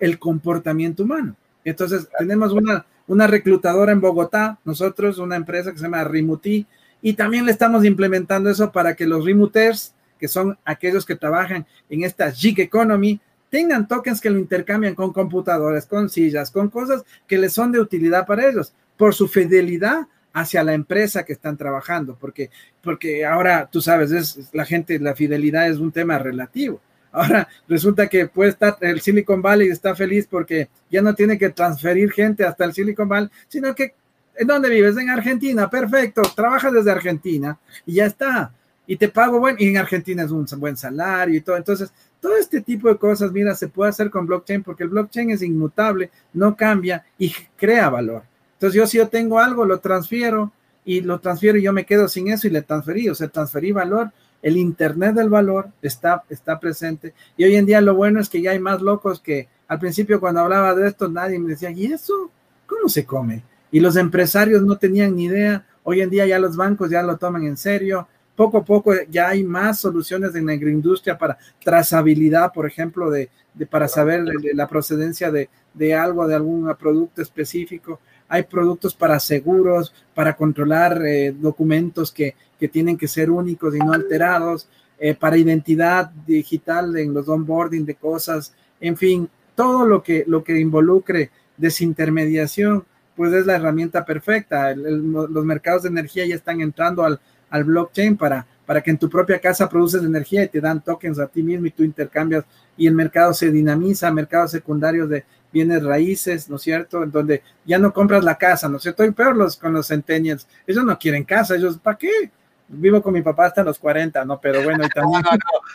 [0.00, 1.36] el comportamiento humano.
[1.64, 6.66] Entonces tenemos una, una reclutadora en Bogotá, nosotros, una empresa que se llama Rimuti,
[7.00, 11.66] y también le estamos implementando eso para que los Rimuters, que son aquellos que trabajan
[11.90, 13.20] en esta gig economy,
[13.50, 17.80] tengan tokens que lo intercambian con computadores, con sillas, con cosas que les son de
[17.80, 22.50] utilidad para ellos, por su fidelidad hacia la empresa que están trabajando, porque,
[22.82, 26.80] porque ahora tú sabes, es la gente, la fidelidad es un tema relativo.
[27.12, 31.50] Ahora resulta que puede estar el Silicon Valley está feliz porque ya no tiene que
[31.50, 33.94] transferir gente hasta el Silicon Valley, sino que
[34.34, 34.96] ¿en dónde vives?
[34.96, 38.52] En Argentina, perfecto, trabajas desde Argentina y ya está.
[38.86, 41.56] Y te pago bueno, y en Argentina es un buen salario y todo.
[41.56, 45.30] Entonces, todo este tipo de cosas, mira, se puede hacer con blockchain porque el blockchain
[45.30, 48.22] es inmutable, no cambia y crea valor.
[48.62, 50.52] Entonces yo si yo tengo algo, lo transfiero
[50.84, 53.72] y lo transfiero y yo me quedo sin eso y le transferí, o sea, transferí
[53.72, 54.12] valor.
[54.40, 58.40] El Internet del valor está, está presente y hoy en día lo bueno es que
[58.40, 61.86] ya hay más locos que al principio cuando hablaba de esto nadie me decía, ¿y
[61.86, 62.30] eso
[62.68, 63.42] cómo se come?
[63.72, 65.66] Y los empresarios no tenían ni idea.
[65.82, 68.06] Hoy en día ya los bancos ya lo toman en serio.
[68.36, 73.28] Poco a poco ya hay más soluciones en la agroindustria para trazabilidad, por ejemplo, de,
[73.68, 77.98] para saber la procedencia de, de algo, de algún producto específico
[78.28, 82.34] hay productos para seguros, para controlar eh, documentos que,
[82.70, 87.96] tienen que ser únicos y no alterados, eh, para identidad digital en los onboarding de
[87.96, 92.84] cosas, en fin, todo lo que, lo que involucre desintermediación,
[93.16, 94.74] pues es la herramienta perfecta.
[94.76, 97.20] los mercados de energía ya están entrando al,
[97.50, 101.18] al blockchain para, para que en tu propia casa produces energía y te dan tokens
[101.18, 102.44] a ti mismo y tú intercambias
[102.76, 107.02] y el mercado se dinamiza, mercados secundarios de, bienes raíces, ¿no es cierto?
[107.02, 109.04] En donde ya no compras la casa, ¿no es cierto?
[109.04, 112.30] Y peor los, con los centennials, ellos no quieren casa, ellos, ¿para qué?
[112.68, 114.40] Vivo con mi papá hasta los 40, ¿no?
[114.40, 115.22] Pero bueno, y también...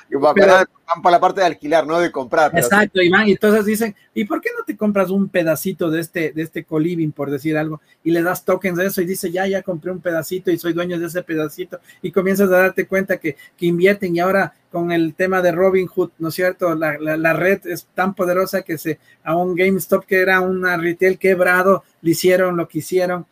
[0.10, 2.52] no, no, van para la parte de alquilar, no de comprar.
[2.58, 6.32] Exacto, Iván, y entonces dicen, ¿y por qué no te compras un pedacito de este,
[6.32, 9.46] de este coliving, por decir algo, y le das tokens de eso y dice, ya,
[9.48, 13.18] ya compré un pedacito y soy dueño de ese pedacito, y comienzas a darte cuenta
[13.18, 16.76] que, que invierten y ahora con el tema de Robin Hood, ¿no es cierto?
[16.76, 21.18] La, la, red es tan poderosa que se, a un GameStop que era una retail
[21.18, 23.26] quebrado, le hicieron lo que hicieron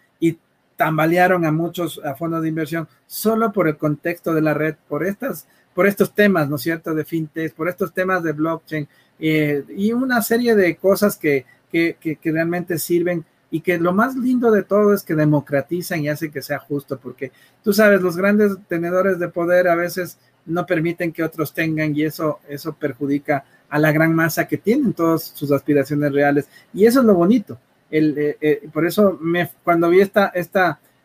[0.75, 5.05] tambalearon a muchos a fondos de inversión solo por el contexto de la red, por
[5.05, 6.93] estas, por estos temas, ¿no es cierto?
[6.93, 8.87] De fintech, por estos temas de blockchain
[9.19, 13.93] eh, y una serie de cosas que, que, que, que realmente sirven y que lo
[13.93, 17.31] más lindo de todo es que democratizan y hacen que sea justo, porque
[17.63, 22.03] tú sabes, los grandes tenedores de poder a veces no permiten que otros tengan y
[22.03, 26.47] eso, eso perjudica a la gran masa que tienen todas sus aspiraciones reales.
[26.73, 27.57] Y eso es lo bonito.
[27.97, 29.17] Eh, eh, por eso
[29.63, 30.31] cuando vi esta,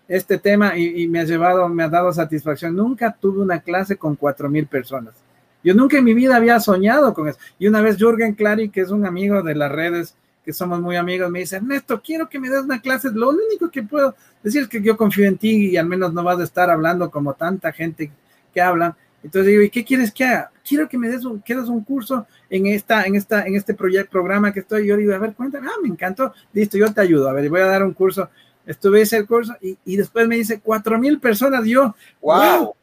[0.08, 4.16] este tema y, me ha llevado, me ha dado satisfacción, nunca tuve una clase con
[4.16, 5.14] cuatro mil personas.
[5.62, 7.38] Yo nunca en mi vida había soñado con eso.
[7.58, 10.96] Y una vez Jürgen Clary, que es un amigo de las redes, que somos muy
[10.96, 13.10] amigos, me dice, Ernesto, quiero que me des una clase.
[13.12, 16.24] Lo único que puedo decir es que yo confío en ti y al menos no
[16.24, 18.10] vas a estar hablando como tanta gente
[18.52, 18.96] que habla.
[19.22, 20.50] Entonces digo, ¿y qué quieres que haga?
[20.66, 24.52] Quiero que me des un, un curso en esta, en esta, en este proyecto, programa
[24.52, 24.86] que estoy.
[24.86, 27.28] Yo digo, a ver, cuéntame, ah, me encantó, listo, yo te ayudo.
[27.28, 28.30] A ver, voy a dar un curso.
[28.66, 31.64] Estuve ese curso y, y después me dice cuatro mil personas.
[31.66, 32.74] Yo, wow.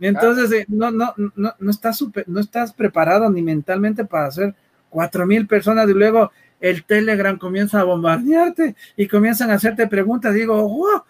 [0.00, 4.54] Entonces, eh, no, no, no, no estás super, no estás preparado ni mentalmente para hacer
[4.88, 6.30] cuatro mil personas y luego
[6.60, 10.34] el Telegram comienza a bombardearte y comienzan a hacerte preguntas.
[10.34, 11.02] Digo, wow.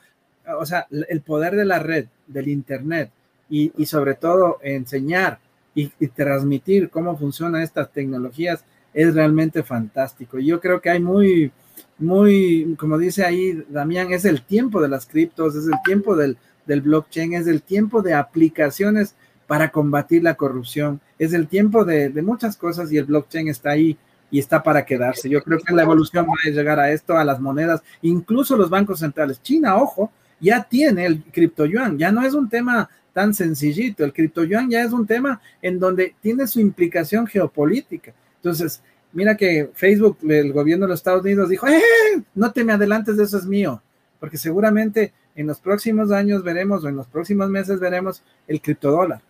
[0.59, 3.11] O sea, el poder de la red, del Internet,
[3.51, 5.41] y, sobre todo enseñar
[5.75, 10.39] y, transmitir cómo funcionan estas tecnologías es realmente fantástico.
[10.39, 11.53] Yo creo que hay muy,
[11.99, 16.39] muy, como dice ahí Damián, es el tiempo de las criptos, es el tiempo del,
[16.67, 19.15] del blockchain, es el tiempo de aplicaciones
[19.47, 23.71] para combatir la corrupción, es el tiempo de, de, muchas cosas y el blockchain está
[23.71, 23.99] ahí
[24.31, 25.29] y está para quedarse.
[25.29, 28.71] Yo creo que la evolución va a llegar a esto, a las monedas, incluso los
[28.71, 29.43] bancos centrales.
[29.43, 34.05] China, ojo, ya tiene el cripto yuan, ya no es un tema tan sencillito.
[34.05, 38.13] El cripto yuan ya es un tema en donde tiene su implicación geopolítica.
[38.37, 38.83] Entonces,
[39.13, 42.23] mira que Facebook, el gobierno de los Estados Unidos dijo, ¡eh!
[42.35, 43.83] No te me adelantes, eso es mío,
[44.19, 49.21] porque seguramente en los próximos años veremos o en los próximos meses veremos el criptodólar.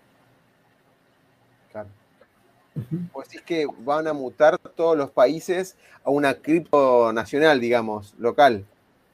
[1.71, 1.89] Claro.
[3.13, 8.65] Pues es que van a mutar todos los países a una cripto nacional, digamos, local.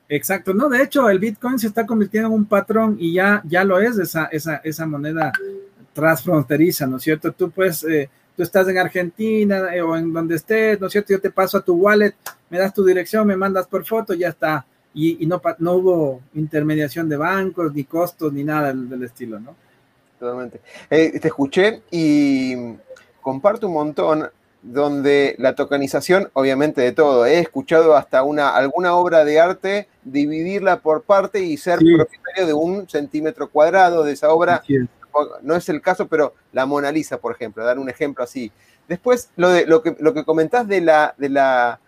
[0.09, 3.65] Exacto, no, de hecho el Bitcoin se está convirtiendo en un patrón y ya, ya
[3.65, 5.33] lo es esa, esa, esa moneda
[5.93, 7.33] transfronteriza, ¿no es cierto?
[7.33, 11.13] Tú pues, eh, tú estás en Argentina eh, o en donde estés, ¿no es cierto?
[11.13, 12.15] Yo te paso a tu wallet,
[12.51, 14.65] me das tu dirección, me mandas por foto, ya está.
[14.95, 15.41] Y, y no,
[15.73, 19.57] hubo intermediación de bancos, ni costos, ni nada del, del estilo, ¿no?
[20.19, 20.61] Totalmente.
[20.89, 22.55] Eh, te escuché y
[23.21, 24.29] comparto un montón
[24.63, 30.81] donde la tokenización, obviamente de todo, he escuchado hasta una, alguna obra de arte dividirla
[30.81, 34.63] por parte y ser propietario de un centímetro cuadrado de esa obra.
[35.43, 38.53] No es el caso, pero la Mona Lisa, por ejemplo, dar un ejemplo así.
[38.89, 41.81] Después, lo, de, lo, que, lo que comentás de la, de la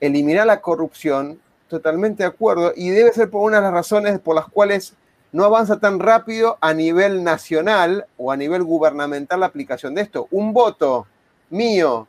[0.00, 1.38] eliminar la corrupción,
[1.68, 4.94] totalmente de acuerdo, y debe ser por una de las razones por las cuales
[5.32, 10.28] no avanza tan rápido a nivel nacional o a nivel gubernamental la aplicación de esto.
[10.30, 11.06] Un voto
[11.54, 12.06] mío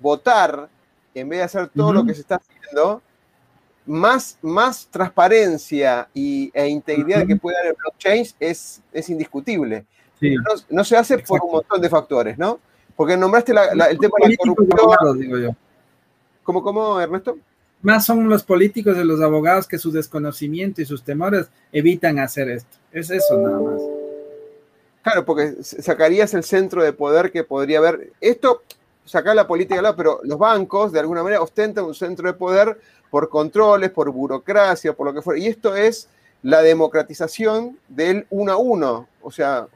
[0.00, 0.68] votar,
[1.14, 3.02] en vez de hacer todo lo que se está haciendo,
[3.86, 9.84] más, más transparencia y, e integridad que puede dar el blockchain es, es indiscutible.
[10.68, 12.60] No, se hace por un montón de factores, ¿no?
[12.94, 15.18] Porque nombraste el tema de la corrupción.
[15.18, 15.50] Digo yo.
[16.42, 17.38] ¿Cómo, ¿Cómo, Ernesto?
[17.82, 22.50] Más son los políticos y los abogados que su desconocimiento y sus temores evitan hacer
[22.50, 22.76] esto.
[22.92, 23.80] Es eso nada más.
[25.02, 28.12] Claro, porque sacarías el centro de poder que podría haber.
[28.20, 28.62] Esto
[29.04, 32.34] sacar la política de lado, pero los bancos de alguna manera ostentan un centro de
[32.34, 32.78] poder
[33.10, 35.40] por controles, por burocracia, por lo que fuera.
[35.40, 36.08] Y esto es
[36.42, 39.08] la democratización del uno a uno.
[39.22, 39.66] O sea,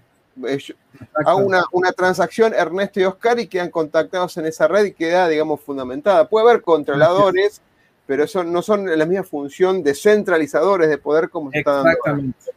[1.26, 5.28] hago una, una, transacción Ernesto y Oscar y quedan contactados en esa red y queda,
[5.28, 6.28] digamos, fundamentada.
[6.28, 7.60] Puede haber controladores,
[8.06, 11.90] pero eso no son la misma función de centralizadores de poder como se está dando.
[11.90, 12.52] Exactamente.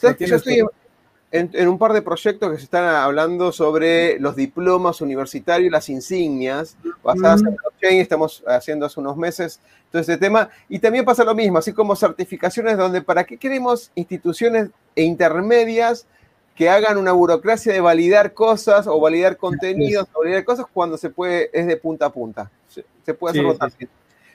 [0.00, 0.26] Totalmente.
[0.26, 0.62] Yo estoy,
[1.30, 6.76] en, un par de proyectos que se están hablando sobre los diplomas universitarios, las insignias,
[7.02, 11.34] basadas en blockchain, estamos haciendo hace unos meses todo este tema, y también pasa lo
[11.34, 16.06] mismo, así como certificaciones donde para qué queremos instituciones e intermedias
[16.54, 21.10] que hagan una burocracia de validar cosas o validar contenidos o validar cosas cuando se
[21.10, 22.50] puede, es de punta a punta,
[23.04, 23.88] se, puede hacer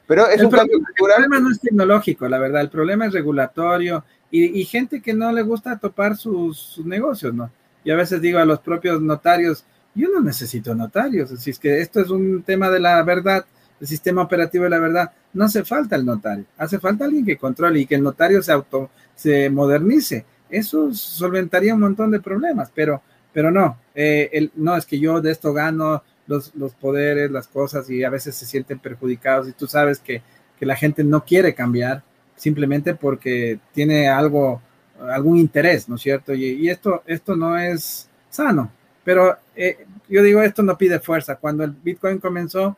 [0.08, 1.24] Pero es un cambio cultural.
[1.24, 4.04] El problema no es tecnológico, la verdad, el problema es regulatorio,
[4.36, 7.52] y, gente que no le gusta topar sus, negocios, ¿no?
[7.84, 11.82] Y a veces digo a los propios notarios, yo no necesito notarios, si es que
[11.82, 13.46] esto es un tema de la verdad,
[13.80, 17.38] el sistema operativo de la verdad, no hace falta el notario, hace falta alguien que
[17.38, 20.26] controle y que el notario se auto, se modernice.
[20.50, 25.22] Eso solventaría un montón de problemas, pero, pero no, eh, el, no es que yo
[25.22, 29.54] de esto gano los, los, poderes, las cosas y a veces se sienten perjudicados y
[29.54, 30.22] tú sabes que,
[30.60, 32.04] que la gente no quiere cambiar
[32.36, 34.62] simplemente porque tiene algo,
[35.00, 36.34] algún interés, ¿no es cierto?
[36.34, 38.72] Y, esto, esto no es sano,
[39.04, 41.36] pero eh, yo digo, esto no pide fuerza.
[41.36, 42.78] Cuando el Bitcoin comenzó,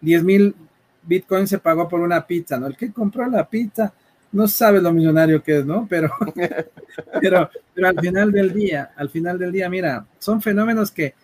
[0.00, 0.54] 10 mil
[1.02, 2.66] Bitcoin se pagó por una pizza, ¿no?
[2.66, 3.92] El que compró la pizza
[4.32, 5.86] no sabe lo millonario que es, ¿no?
[5.88, 6.10] Pero,
[7.20, 11.14] pero, pero al final del día, al final del día, mira, son fenómenos que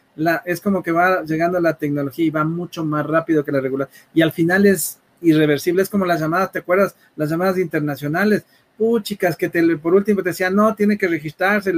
[0.45, 3.89] es como que va llegando la tecnología y va mucho más rápido que la regular.
[4.15, 6.95] Y al final es irreversible, es como las llamadas, ¿te acuerdas?
[7.17, 8.45] Las llamadas internacionales.
[8.79, 11.73] Uh, chicas, que te, por último te decían, no, tiene que registrarse,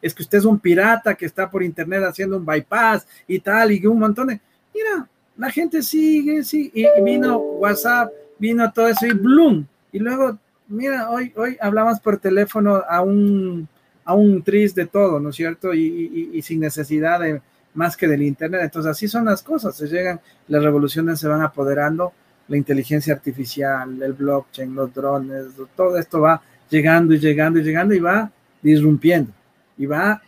[0.00, 3.72] es que usted es un pirata que está por internet haciendo un bypass y tal,
[3.72, 4.40] y un montón de...
[4.74, 9.66] Mira, la gente sigue, sí, y vino WhatsApp, vino todo eso y bloom.
[9.92, 10.38] Y luego,
[10.68, 13.68] mira, hoy, hoy hablamos por teléfono a un,
[14.04, 15.74] a un tris de todo, ¿no es cierto?
[15.74, 17.42] Y, sin necesidad de
[17.76, 18.62] más que del Internet.
[18.64, 22.12] Entonces, así son las cosas, se llegan, las revoluciones se van apoderando,
[22.48, 27.94] la inteligencia artificial, el blockchain, los drones, todo esto va llegando y llegando y llegando
[27.94, 28.30] y va
[28.62, 29.32] disrumpiendo.
[29.78, 30.20] Y va,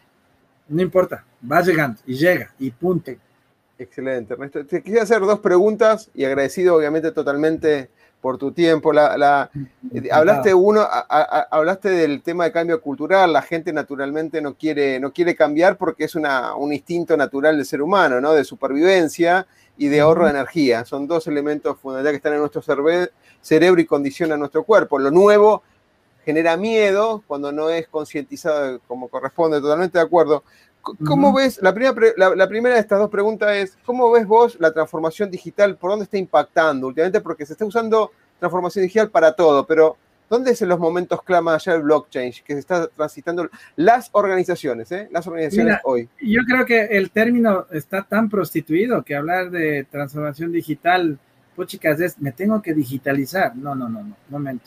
[0.69, 3.13] no importa, va llegando y llega y punto.
[3.79, 4.65] Excelente, Ernesto.
[4.67, 7.91] Te quisiera hacer dos preguntas y agradecido obviamente totalmente
[8.21, 8.93] por tu tiempo.
[8.93, 9.51] La,
[9.93, 10.87] eh, hablaste uno,
[11.51, 13.33] hablaste del tema de cambio cultural.
[13.33, 17.67] La gente naturalmente no quiere, no quiere cambiar porque es una, un instinto natural del
[17.67, 18.33] ser humano, ¿no?
[18.33, 19.47] De supervivencia
[19.77, 20.85] y de ahorro de energía.
[20.85, 22.63] Son dos elementos fundamentales que están en nuestro
[23.41, 24.99] cerebro y condicionan nuestro cuerpo.
[24.99, 25.63] Lo nuevo
[26.25, 30.45] genera miedo cuando no es concientizado como corresponde, totalmente de acuerdo.
[30.83, 34.73] ¿Cómo ves, la primera, la, primera de estas dos preguntas es, ¿cómo ves vos la
[34.73, 35.77] transformación digital?
[35.77, 37.21] ¿Por dónde está impactando últimamente?
[37.21, 39.97] Porque se está usando transformación digital para todo, pero
[40.31, 44.91] ¿dónde es en los momentos clama allá el blockchain que se está transitando las organizaciones,
[44.93, 45.09] eh?
[45.11, 46.09] las organizaciones hoy?
[46.23, 51.19] Yo creo que el término está tan prostituido que hablar de transformación digital,
[51.55, 53.55] pues chicas, es, me tengo que digitalizar.
[53.57, 54.65] No, no, no, no, momento.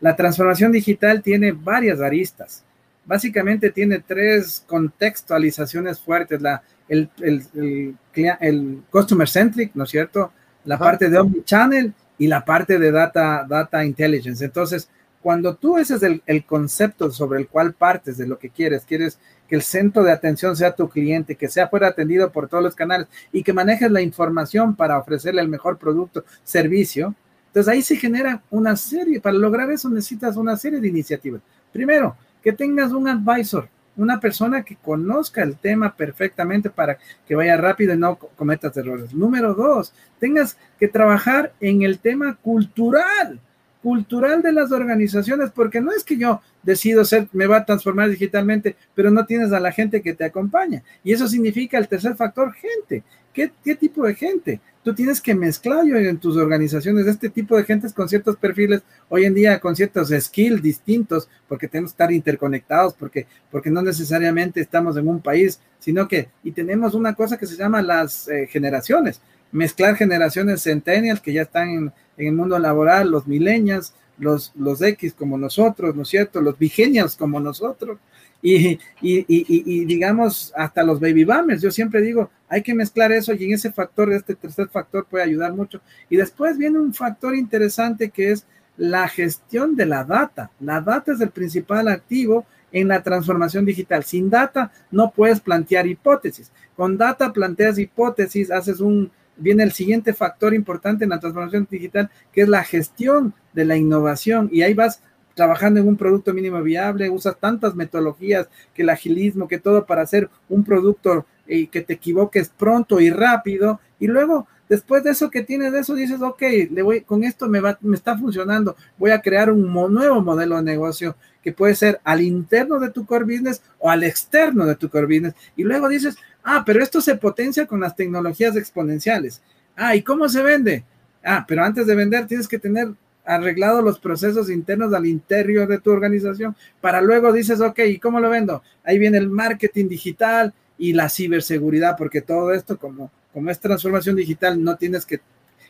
[0.00, 2.64] La transformación digital tiene varias aristas
[3.04, 7.96] básicamente tiene tres contextualizaciones fuertes, la, el, el,
[8.40, 10.32] el, customer centric, ¿no es cierto?
[10.64, 14.44] La parte de omnichannel y la parte de data, data intelligence.
[14.44, 14.88] Entonces,
[15.20, 18.84] cuando tú ese es el, el, concepto sobre el cual partes de lo que quieres,
[18.84, 22.62] quieres que el centro de atención sea tu cliente, que sea fuera atendido por todos
[22.62, 27.14] los canales y que manejes la información para ofrecerle el mejor producto, servicio.
[27.48, 31.40] Entonces ahí se genera una serie, para lograr eso necesitas una serie de iniciativas.
[31.72, 37.56] Primero, que tengas un advisor, una persona que conozca el tema perfectamente para que vaya
[37.56, 39.14] rápido y no cometas errores.
[39.14, 43.40] Número dos, tengas que trabajar en el tema cultural,
[43.84, 48.08] cultural de las organizaciones, porque no es que yo decido ser, me va a transformar
[48.08, 50.82] digitalmente, pero no tienes a la gente que te acompaña.
[51.04, 53.04] Y eso significa el tercer factor, gente.
[53.34, 54.60] ¿Qué, qué tipo de gente?
[54.84, 59.24] tú tienes que mezclar en tus organizaciones este tipo de gentes con ciertos perfiles, hoy
[59.24, 64.60] en día con ciertos skills distintos, porque tenemos que estar interconectados, porque, porque no necesariamente
[64.60, 68.46] estamos en un país, sino que, y tenemos una cosa que se llama las eh,
[68.46, 69.22] generaciones,
[69.54, 75.14] mezclar generaciones centennials que ya están en, el mundo laboral, los millennials, los, los X
[75.14, 76.40] como nosotros, ¿no es cierto?
[76.40, 77.98] Los vigenials como nosotros,
[78.42, 81.62] y, y, digamos hasta los baby boomers.
[81.62, 85.24] Yo siempre digo, hay que mezclar eso y en ese factor, este tercer factor puede
[85.24, 85.80] ayudar mucho.
[86.10, 88.44] Y después viene un factor interesante que es
[88.76, 90.50] la gestión de la data.
[90.60, 94.04] La data es el principal activo en la transformación digital.
[94.04, 96.50] Sin data no puedes plantear hipótesis.
[96.76, 102.10] Con data planteas hipótesis, haces un, viene el siguiente factor importante en la transformación digital,
[102.32, 104.48] que es la gestión de la innovación.
[104.52, 105.00] Y ahí vas
[105.34, 110.02] trabajando en un producto mínimo viable, usas tantas metodologías, que el agilismo, que todo para
[110.02, 115.10] hacer un producto y eh, que te equivoques pronto y rápido, y luego después de
[115.10, 118.16] eso que tienes de eso dices, ok, le voy, con esto me va, me está
[118.16, 122.90] funcionando, voy a crear un nuevo modelo de negocio que puede ser al interno de
[122.90, 126.82] tu core business o al externo de tu core business, y luego dices, ah, pero
[126.82, 129.42] esto se potencia con las tecnologías exponenciales.
[129.76, 130.84] Ah, ¿y cómo se vende?
[131.24, 132.88] Ah, pero antes de vender tienes que tener
[133.24, 138.20] arreglado los procesos internos al interior de tu organización, para luego dices, ok, ¿y cómo
[138.20, 138.62] lo vendo?
[138.84, 144.16] Ahí viene el marketing digital y la ciberseguridad, porque todo esto, como, como es transformación
[144.16, 145.20] digital, no tienes que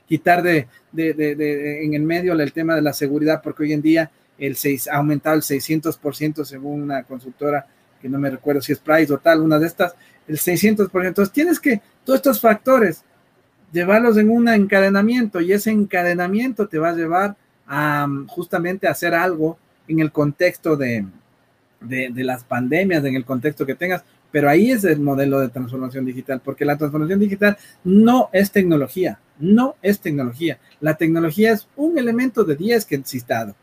[0.06, 3.82] quitar de, de, de, en el medio el tema de la seguridad, porque hoy en
[3.82, 7.66] día el 6, ha aumentado el 600% según una consultora
[8.02, 9.94] que no me recuerdo si es Price o tal, una de estas,
[10.28, 11.06] el 600%.
[11.06, 13.04] Entonces tienes que, todos estos factores,
[13.72, 19.58] llevarlos en un encadenamiento y ese encadenamiento te va a llevar a justamente hacer algo
[19.88, 21.04] en el contexto de,
[21.80, 26.04] de, las pandemias, en el contexto que tengas, pero ahí es el modelo de transformación
[26.04, 30.58] digital, porque la transformación digital no es tecnología, no es tecnología.
[30.80, 33.54] La tecnología es un elemento de 10 que existado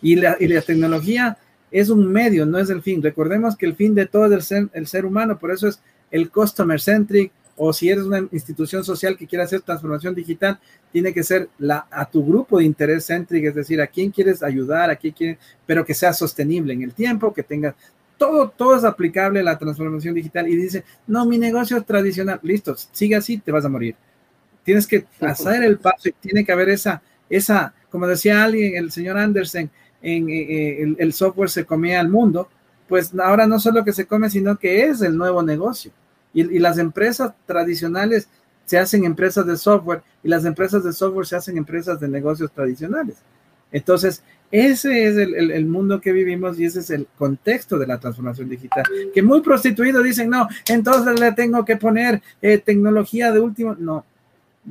[0.00, 1.38] y la, y la tecnología
[1.70, 3.02] es un medio, no es el fin.
[3.02, 5.80] Recordemos que el fin de todo es el ser, el ser humano, por eso es
[6.10, 7.32] el customer centric,
[7.62, 10.58] o si eres una institución social que quiere hacer transformación digital,
[10.92, 14.42] tiene que ser la, a tu grupo de interés céntrico, es decir, a quién quieres
[14.42, 17.74] ayudar, a quién quieres, pero que sea sostenible en el tiempo, que tenga
[18.20, 22.38] todo, todo es aplicable a la transformación digital y dice, no, mi negocio es tradicional,
[22.42, 23.96] listo, sigue así, te vas a morir.
[24.62, 28.90] Tienes que hacer el paso y tiene que haber esa, esa, como decía alguien, el
[28.90, 29.70] señor Andersen,
[30.02, 32.48] en, eh, eh, el, software se comía al mundo,
[32.88, 35.92] pues ahora no solo que se come, sino que es el nuevo negocio.
[36.32, 38.28] Y, las empresas tradicionales
[38.64, 42.52] se hacen empresas de software y las empresas de software se hacen empresas de negocios
[42.52, 43.16] tradicionales.
[43.72, 48.48] Entonces, ese es el, mundo que vivimos y ese es el contexto de la transformación
[48.48, 48.84] digital.
[49.14, 53.76] Que muy prostituidos dicen, no, entonces le tengo que poner eh, tecnología de último.
[53.78, 54.04] No,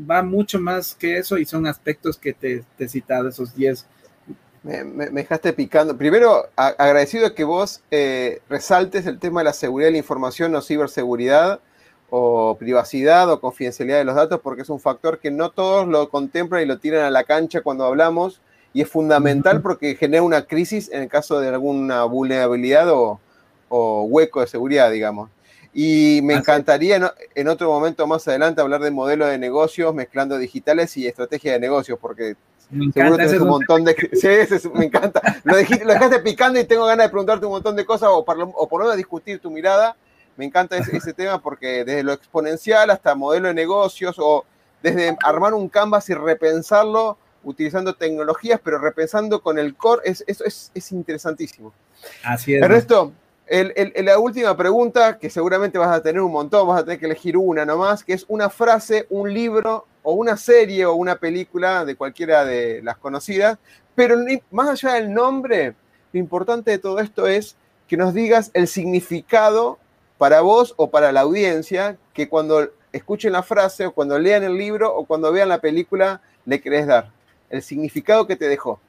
[0.09, 3.85] va mucho más que eso y son aspectos que te, te he citado, esos 10.
[4.63, 5.97] Me, dejaste picando.
[5.97, 10.61] Primero, agradecido que vos eh, resaltes el tema de la seguridad de la información o
[10.61, 11.61] ciberseguridad
[12.09, 16.09] o privacidad o confidencialidad de los datos, porque es un factor que no todos lo
[16.09, 18.41] contemplan y lo tiran a la cancha cuando hablamos
[18.73, 23.19] y es fundamental porque genera una crisis en el caso de alguna vulnerabilidad o,
[23.69, 25.29] hueco de seguridad, digamos.
[25.73, 30.97] Y me encantaría en, otro momento más adelante hablar de modelo de negocios mezclando digitales
[30.97, 32.35] y estrategia de negocios, porque
[32.93, 33.95] seguro tienes un montón de...
[34.13, 35.21] Sí, me encanta.
[35.43, 38.67] Lo, dejaste picando y tengo ganas de preguntarte un montón de cosas o por, o
[38.67, 39.95] por lo menos discutir tu mirada.
[40.37, 44.45] Me encanta ese, ese tema porque desde lo exponencial hasta modelo de negocios o
[44.81, 50.43] desde armar un canvas y repensarlo utilizando tecnologías, pero repensando con el core, es, eso
[50.45, 51.73] es, interesantísimo.
[52.23, 52.61] Así es.
[52.61, 53.13] Ernesto,
[53.49, 57.37] la última pregunta, que seguramente vas a tener un montón, vas a tener que elegir
[57.37, 61.95] una nomás, que es una frase, un libro o una serie o una película de
[61.95, 63.59] cualquiera de las conocidas,
[63.93, 64.17] pero
[64.49, 65.75] más allá del nombre,
[66.11, 67.55] lo importante de todo esto es
[67.87, 69.77] que nos digas el significado
[70.17, 74.57] para vos o para la audiencia, que cuando escuchen la frase o cuando lean el
[74.57, 77.11] libro o cuando vean la película le querés dar
[77.51, 78.79] el significado que te dejó.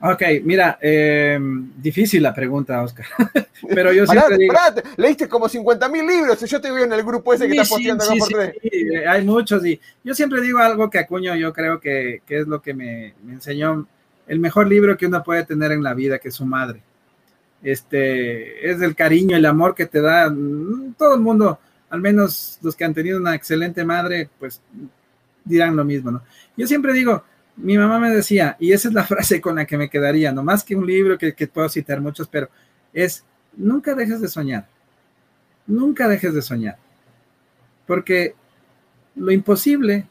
[0.00, 1.38] Ok, mira, eh,
[1.78, 3.06] difícil la pregunta, Oscar.
[3.68, 4.54] Pero yo siempre digo...
[4.96, 7.68] leíste como 50 mil libros y yo te veo en el grupo ese que está
[7.68, 11.80] posteando sí, sí, sí, hay muchos y yo siempre digo algo que acuño, yo creo
[11.80, 13.86] que, que es lo que me, me, enseñó
[14.26, 16.82] el mejor libro que uno puede tener en la vida, que es su madre.
[17.62, 22.58] Este, es el cariño, el amor que te da mm, todo el mundo, al menos
[22.60, 24.60] los que han tenido una excelente madre, pues
[25.42, 26.22] dirán lo mismo, ¿no?
[26.56, 27.24] Yo siempre digo,
[27.56, 30.42] mi mamá me decía, y esa es la frase con la que me quedaría, no
[30.42, 32.48] más que un libro que, puedo citar muchos, pero
[32.92, 33.24] es,
[33.56, 34.66] nunca dejes de soñar,
[35.66, 36.76] nunca dejes de soñar,
[37.86, 38.34] porque
[39.14, 40.06] lo imposible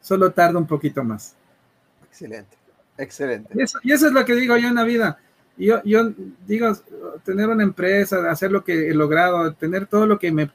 [0.00, 1.34] solo tarda un poquito más.
[2.06, 2.56] Excelente,
[2.98, 3.54] excelente.
[3.54, 5.18] Y eso, es lo que digo yo en la vida.
[5.56, 6.10] Yo, yo
[6.46, 6.72] digo,
[7.24, 10.50] tener una empresa, hacer lo que he logrado, tener todo lo que me,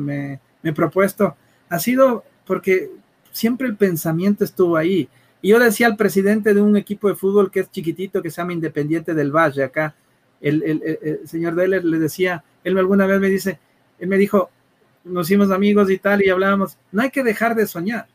[0.00, 1.36] me he propuesto,
[1.68, 2.90] ha sido porque
[3.30, 5.08] siempre el pensamiento estuvo ahí
[5.40, 8.40] y yo decía al presidente de un equipo de fútbol que es chiquitito, que se
[8.40, 9.94] llama Independiente del Valle, acá,
[10.40, 13.58] el, señor Deller le decía, él alguna vez me dice,
[13.98, 14.50] él me dijo,
[15.04, 18.06] nos hicimos amigos y tal, y hablábamos, no hay que dejar de soñar.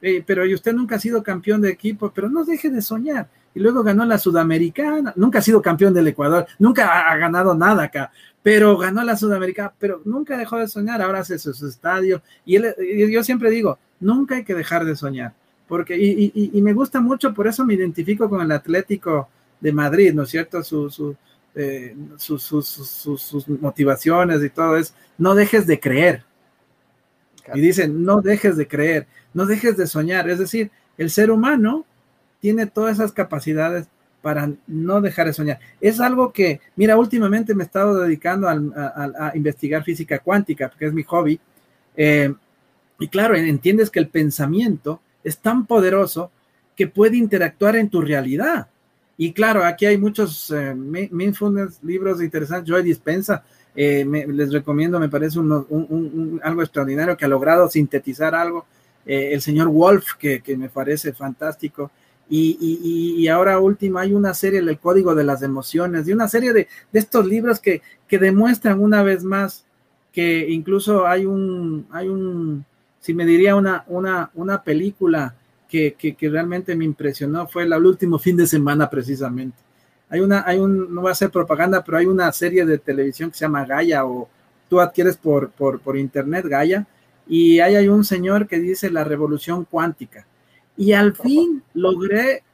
[0.00, 3.28] Eh, pero y usted nunca ha sido campeón de equipo, pero no deje de soñar.
[3.54, 7.84] Y luego ganó la Sudamericana, nunca ha sido campeón del Ecuador, nunca ha, ganado nada
[7.84, 8.10] acá,
[8.42, 12.22] pero ganó la Sudamericana, pero nunca dejó de soñar, ahora hace su, su estadio.
[12.44, 15.34] Y, él, y yo siempre digo, nunca hay que dejar de soñar
[15.72, 20.24] porque, y, me gusta mucho, por eso me identifico con el Atlético de Madrid, ¿no
[20.24, 20.60] es cierto?
[21.54, 26.24] Eh, sus motivaciones y todo es, no dejes de creer.
[27.54, 30.28] Y dicen, no dejes de creer, no dejes de soñar.
[30.28, 31.86] Es decir, el ser humano
[32.40, 33.86] tiene todas esas capacidades
[34.20, 35.58] para no dejar de soñar.
[35.80, 40.92] Es algo que, mira, últimamente me he estado dedicando a, investigar física cuántica, porque es
[40.92, 41.40] mi hobby.
[41.96, 42.30] Eh,
[42.98, 46.30] y claro, entiendes que el pensamiento es tan poderoso
[46.76, 48.68] que puede interactuar en tu realidad.
[49.16, 50.74] Y claro, aquí hay muchos eh,
[51.82, 52.68] libros interesantes.
[52.68, 53.44] Joy Dispensa,
[53.74, 58.66] eh, les recomiendo, me parece algo extraordinario que ha logrado sintetizar algo.
[59.04, 61.90] Eh, el señor Wolf, que, me parece fantástico.
[62.28, 66.66] Y, ahora último, hay una serie, El Código de las Emociones, y una serie de,
[66.92, 69.66] estos libros que, que, demuestran una vez más
[70.12, 72.64] que incluso hay un, hay un,
[73.02, 75.34] si me diría una, una, una película
[75.68, 79.58] que, realmente me impresionó, fue el último fin de semana precisamente.
[80.08, 83.30] Hay una, hay un, no va a ser propaganda, pero hay una serie de televisión
[83.30, 84.28] que se llama Gaia o
[84.68, 86.86] tú adquieres por, por, internet Gaia
[87.26, 90.24] y ahí hay un señor que dice la revolución cuántica.
[90.76, 92.44] Y al fin logré,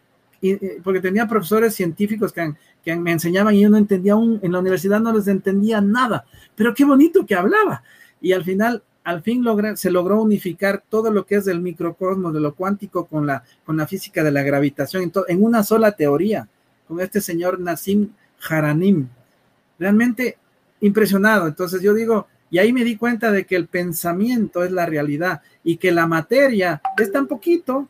[0.82, 4.60] porque tenía profesores científicos que, que me enseñaban y yo no entendía, un, en la
[4.60, 6.24] universidad no les entendía nada,
[6.54, 7.82] pero qué bonito que hablaba.
[8.20, 9.42] Y al final al fin
[9.76, 13.78] se logró unificar todo lo que es del microcosmos, de lo cuántico con la, con
[13.78, 16.46] la física de la gravitación, en, en una sola teoría,
[16.86, 18.10] con este señor Nassim
[18.46, 19.08] Haranim.
[19.78, 20.36] Realmente
[20.82, 21.46] impresionado.
[21.46, 25.40] Entonces yo digo, y ahí me di cuenta de que el pensamiento es la realidad
[25.64, 27.88] y que la materia es tan poquito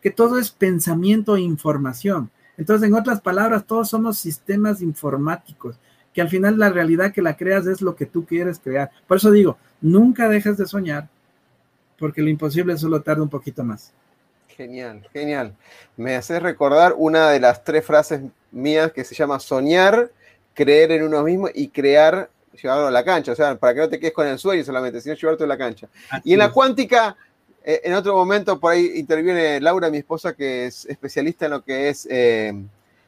[0.00, 2.30] que todo es pensamiento e información.
[2.56, 5.76] Entonces, en otras palabras, todos somos sistemas informáticos,
[6.16, 8.90] que al final la realidad que la creas es lo que tú quieres crear.
[9.06, 11.10] Por eso digo, nunca dejes de soñar,
[11.98, 13.92] porque lo imposible solo tarda un poquito más.
[14.48, 15.54] Genial, genial.
[15.94, 20.10] Me haces recordar una de las tres frases mías que se llama soñar,
[20.54, 22.30] creer en uno mismo y crear,
[22.62, 23.32] llevarlo a la cancha.
[23.32, 25.58] O sea, para que no te quedes con el sueño solamente, sino llevarte a la
[25.58, 25.86] cancha.
[26.24, 27.14] y en la cuántica,
[27.62, 31.62] eh, en otro momento, por ahí interviene Laura, mi esposa, que es especialista en lo
[31.62, 32.54] que es, eh,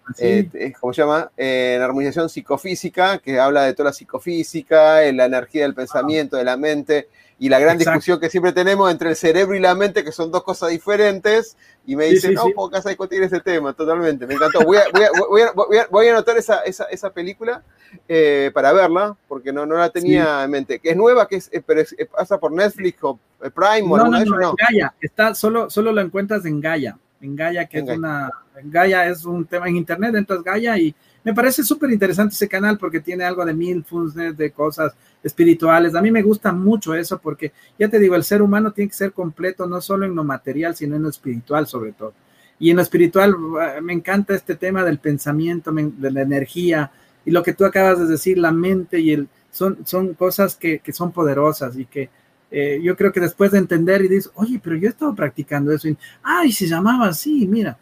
[0.08, 1.30] ¿Ah, eh ¿cómo se llama?
[1.36, 6.44] en armonización psicofísica, que habla de toda la psicofísica, en la energía del pensamiento, de
[6.44, 7.08] la mente
[7.40, 10.32] y la gran discusión que siempre tenemos entre el cerebro y la mente, que son
[10.32, 11.56] dos cosas diferentes,
[11.86, 13.72] y me dice, no, ¿por qué discutir ese tema?
[13.72, 14.60] Totalmente, me encantó.
[14.64, 14.84] Voy a,
[15.28, 17.62] voy a, voy a, anotar esa, esa, esa película
[18.08, 20.80] eh, para verla, porque no, no la tenía en mente.
[20.80, 24.06] Que es nueva, que es, eh, pero eh, pasa por Netflix o Prime o no,
[24.06, 24.54] no, no, no.
[24.58, 29.08] Gaia, está, solo, solo lo encuentras en Gaia, en Gaia, que es una, en Gaia
[29.08, 30.94] es un tema en internet, entras Gaia y
[31.24, 35.94] me parece súper interesante ese canal porque tiene algo de mil mindfulness, de cosas espirituales.
[35.94, 38.96] A mí me gusta mucho eso porque, ya te digo, el ser humano tiene que
[38.96, 42.14] ser completo no solo en lo material, sino en lo espiritual sobre todo.
[42.58, 46.90] Y en lo espiritual eh, me encanta este tema del pensamiento, de la energía
[47.24, 50.78] y lo que tú acabas de decir, la mente y el, son, son cosas que,
[50.78, 52.08] que son poderosas y que
[52.50, 55.72] eh, yo creo que después de entender y dices, oye, pero yo he estado practicando
[55.72, 57.78] eso y, ay, se llamaba así, mira,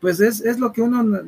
[0.00, 1.20] pues es, es, lo que uno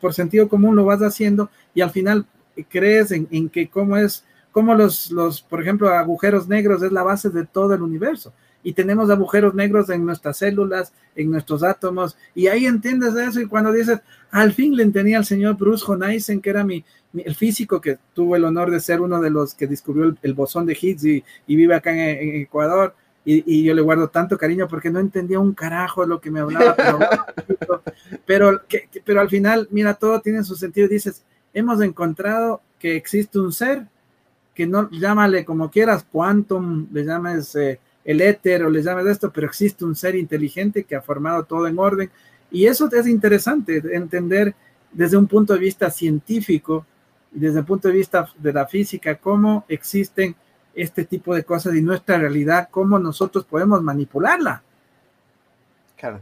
[0.00, 2.26] por sentido común lo vas haciendo y al final
[2.68, 7.02] crees en, en que cómo es, cómo los, los, por ejemplo, agujeros negros es la
[7.02, 8.32] base de todo el universo.
[8.62, 13.40] Y tenemos agujeros negros en nuestras células, en nuestros átomos, y ahí entiendes eso.
[13.40, 14.00] Y cuando dices,
[14.30, 16.84] al fin le entendía al señor Bruce Honeisen, que era mi,
[17.14, 20.66] el físico que tuvo el honor de ser uno de los que descubrió el, bosón
[20.66, 22.94] de Higgs y, vive acá en Ecuador
[23.24, 26.74] y, yo le guardo tanto cariño porque no entendía un carajo lo que me hablaba,
[28.26, 28.60] pero,
[29.04, 30.88] pero, al final, mira, todo tiene su sentido.
[30.88, 33.86] Dices, hemos encontrado que existe un ser
[34.54, 39.30] que no, llámale como quieras, quantum, le llames eh, el éter o le llames esto,
[39.30, 42.10] pero existe un ser inteligente que ha formado todo en orden.
[42.50, 44.54] Y eso es interesante, entender
[44.92, 46.84] desde un punto de vista científico
[47.32, 50.34] y desde el punto de vista de la física, cómo existen
[50.74, 54.62] este tipo de cosas y nuestra realidad, cómo nosotros podemos manipularla.
[55.96, 56.20] Claro.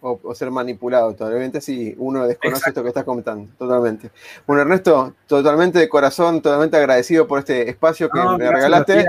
[0.00, 4.10] O, ser manipulado, totalmente si uno desconoce esto que estás comentando, totalmente.
[4.46, 9.06] Bueno, Ernesto, totalmente de corazón, totalmente agradecido por este espacio que me regalaste.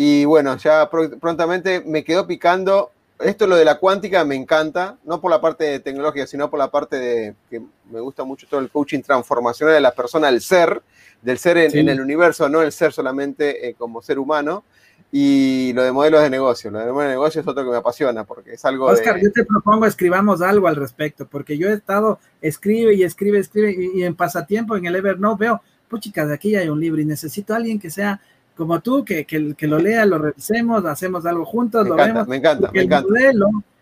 [0.00, 2.92] Y bueno, ya prontamente me quedó picando.
[3.18, 6.60] Esto lo de la cuántica me encanta, no por la parte de tecnología, sino por
[6.60, 10.40] la parte de que me gusta mucho todo el coaching transformacional de la persona, el
[10.40, 10.82] ser,
[11.20, 14.62] del ser en, el universo, no el ser solamente eh, como ser humano.
[15.10, 17.78] Y lo de modelos de negocio, lo de modelos de negocio es otro que me
[17.78, 21.72] apasiona porque es algo Oscar, yo te propongo escribamos algo al respecto, porque yo he
[21.72, 26.54] estado, escribe y escribe, escribe, y, en pasatiempo en el Evernote veo, puchica, de aquí
[26.54, 28.20] hay un libro y necesito a alguien que sea
[28.58, 32.24] como tú, que, que, que lo lea, lo revisemos, hacemos algo juntos, me lo encanta,
[32.24, 33.08] Me encanta, me encanta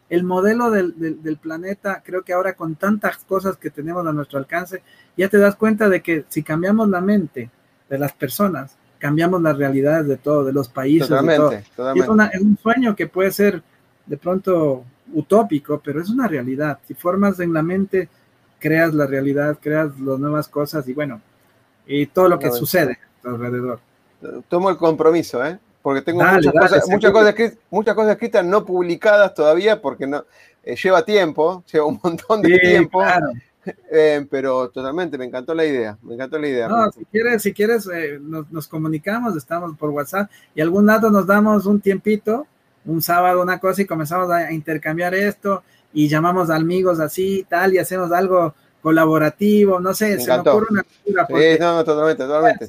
[0.08, 4.38] el modelo del, del, planeta, creo que ahora con tantas cosas que tenemos a nuestro
[4.38, 4.82] alcance,
[5.16, 7.50] ya te das cuenta de que si cambiamos la mente
[7.88, 11.08] de las personas, cambiamos las realidades de todo, de los países.
[11.08, 11.64] Totalmente,
[11.96, 12.08] Es,
[12.40, 13.62] un sueño que puede ser
[14.04, 16.78] de pronto utópico, pero es una realidad.
[16.86, 18.08] Si formas en la mente,
[18.60, 21.20] creas la realidad, creas las nuevas cosas y bueno,
[21.86, 23.80] y todo lo que sucede alrededor.
[24.48, 25.58] Tomo el compromiso, ¿eh?
[25.86, 30.24] porque tengo muchas, cosas, muchas, cosas escritas, muchas, cosas escritas, no publicadas todavía porque no,
[30.64, 33.00] eh, lleva tiempo, lleva un montón de tiempo.
[33.90, 36.68] Eh, pero totalmente, me encantó la idea, me encantó la idea.
[36.68, 41.26] No, si quieres, si quieres eh, nos, comunicamos, estamos por WhatsApp y algún dato nos
[41.26, 42.46] damos un tiempito,
[42.84, 47.74] un sábado, una cosa y comenzamos a intercambiar esto y llamamos a amigos así tal
[47.74, 50.84] y hacemos algo colaborativo, no sé, se me ocurre una
[51.26, 52.66] sí, no, totalmente, totalmente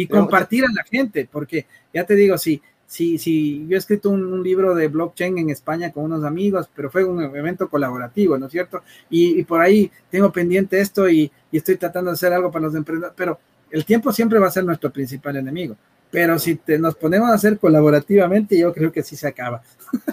[0.00, 4.10] y compartir a la gente, porque ya te digo, si, si, si yo he escrito
[4.10, 8.46] un, libro de blockchain en España con unos amigos, pero fue un evento colaborativo, ¿no
[8.46, 8.82] es cierto?
[9.10, 13.14] Y, por ahí tengo pendiente esto y, estoy tratando de hacer algo para los emprendedores,
[13.16, 13.40] pero
[13.72, 15.76] el tiempo siempre va a ser nuestro principal enemigo.
[16.12, 19.62] Pero si te, nos ponemos a hacer colaborativamente, yo creo que sí se acaba.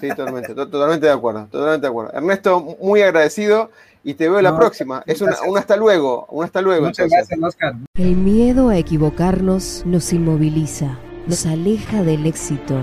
[0.02, 2.12] Sí, totalmente, totalmente de acuerdo, totalmente de acuerdo.
[2.12, 3.70] Ernesto, muy agradecido
[4.06, 5.04] y te veo la próxima.
[5.08, 6.86] Es una, un hasta luego, un hasta luego.
[6.86, 7.74] Muchas gracias, Oscar.
[7.96, 11.00] El miedo a equivocarnos nos inmoviliza.
[11.28, 12.80] nos aleja del éxito.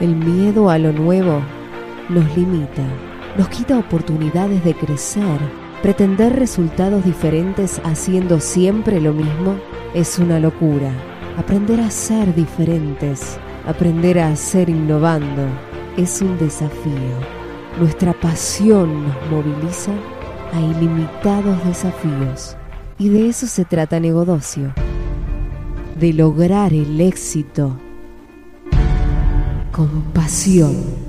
[0.00, 1.42] El miedo a lo nuevo
[2.08, 2.84] nos limita,
[3.36, 5.40] nos quita oportunidades de crecer.
[5.82, 9.58] Pretender resultados diferentes haciendo siempre lo mismo
[9.92, 10.92] es una locura.
[11.36, 15.46] Aprender a ser diferentes, aprender a ser innovando,
[15.96, 16.92] es un desafío.
[17.80, 19.92] Nuestra pasión nos moviliza
[20.52, 22.56] a ilimitados desafíos.
[22.98, 24.72] Y de eso se trata Negodocio,
[25.98, 27.78] de lograr el éxito
[29.72, 31.07] con pasión.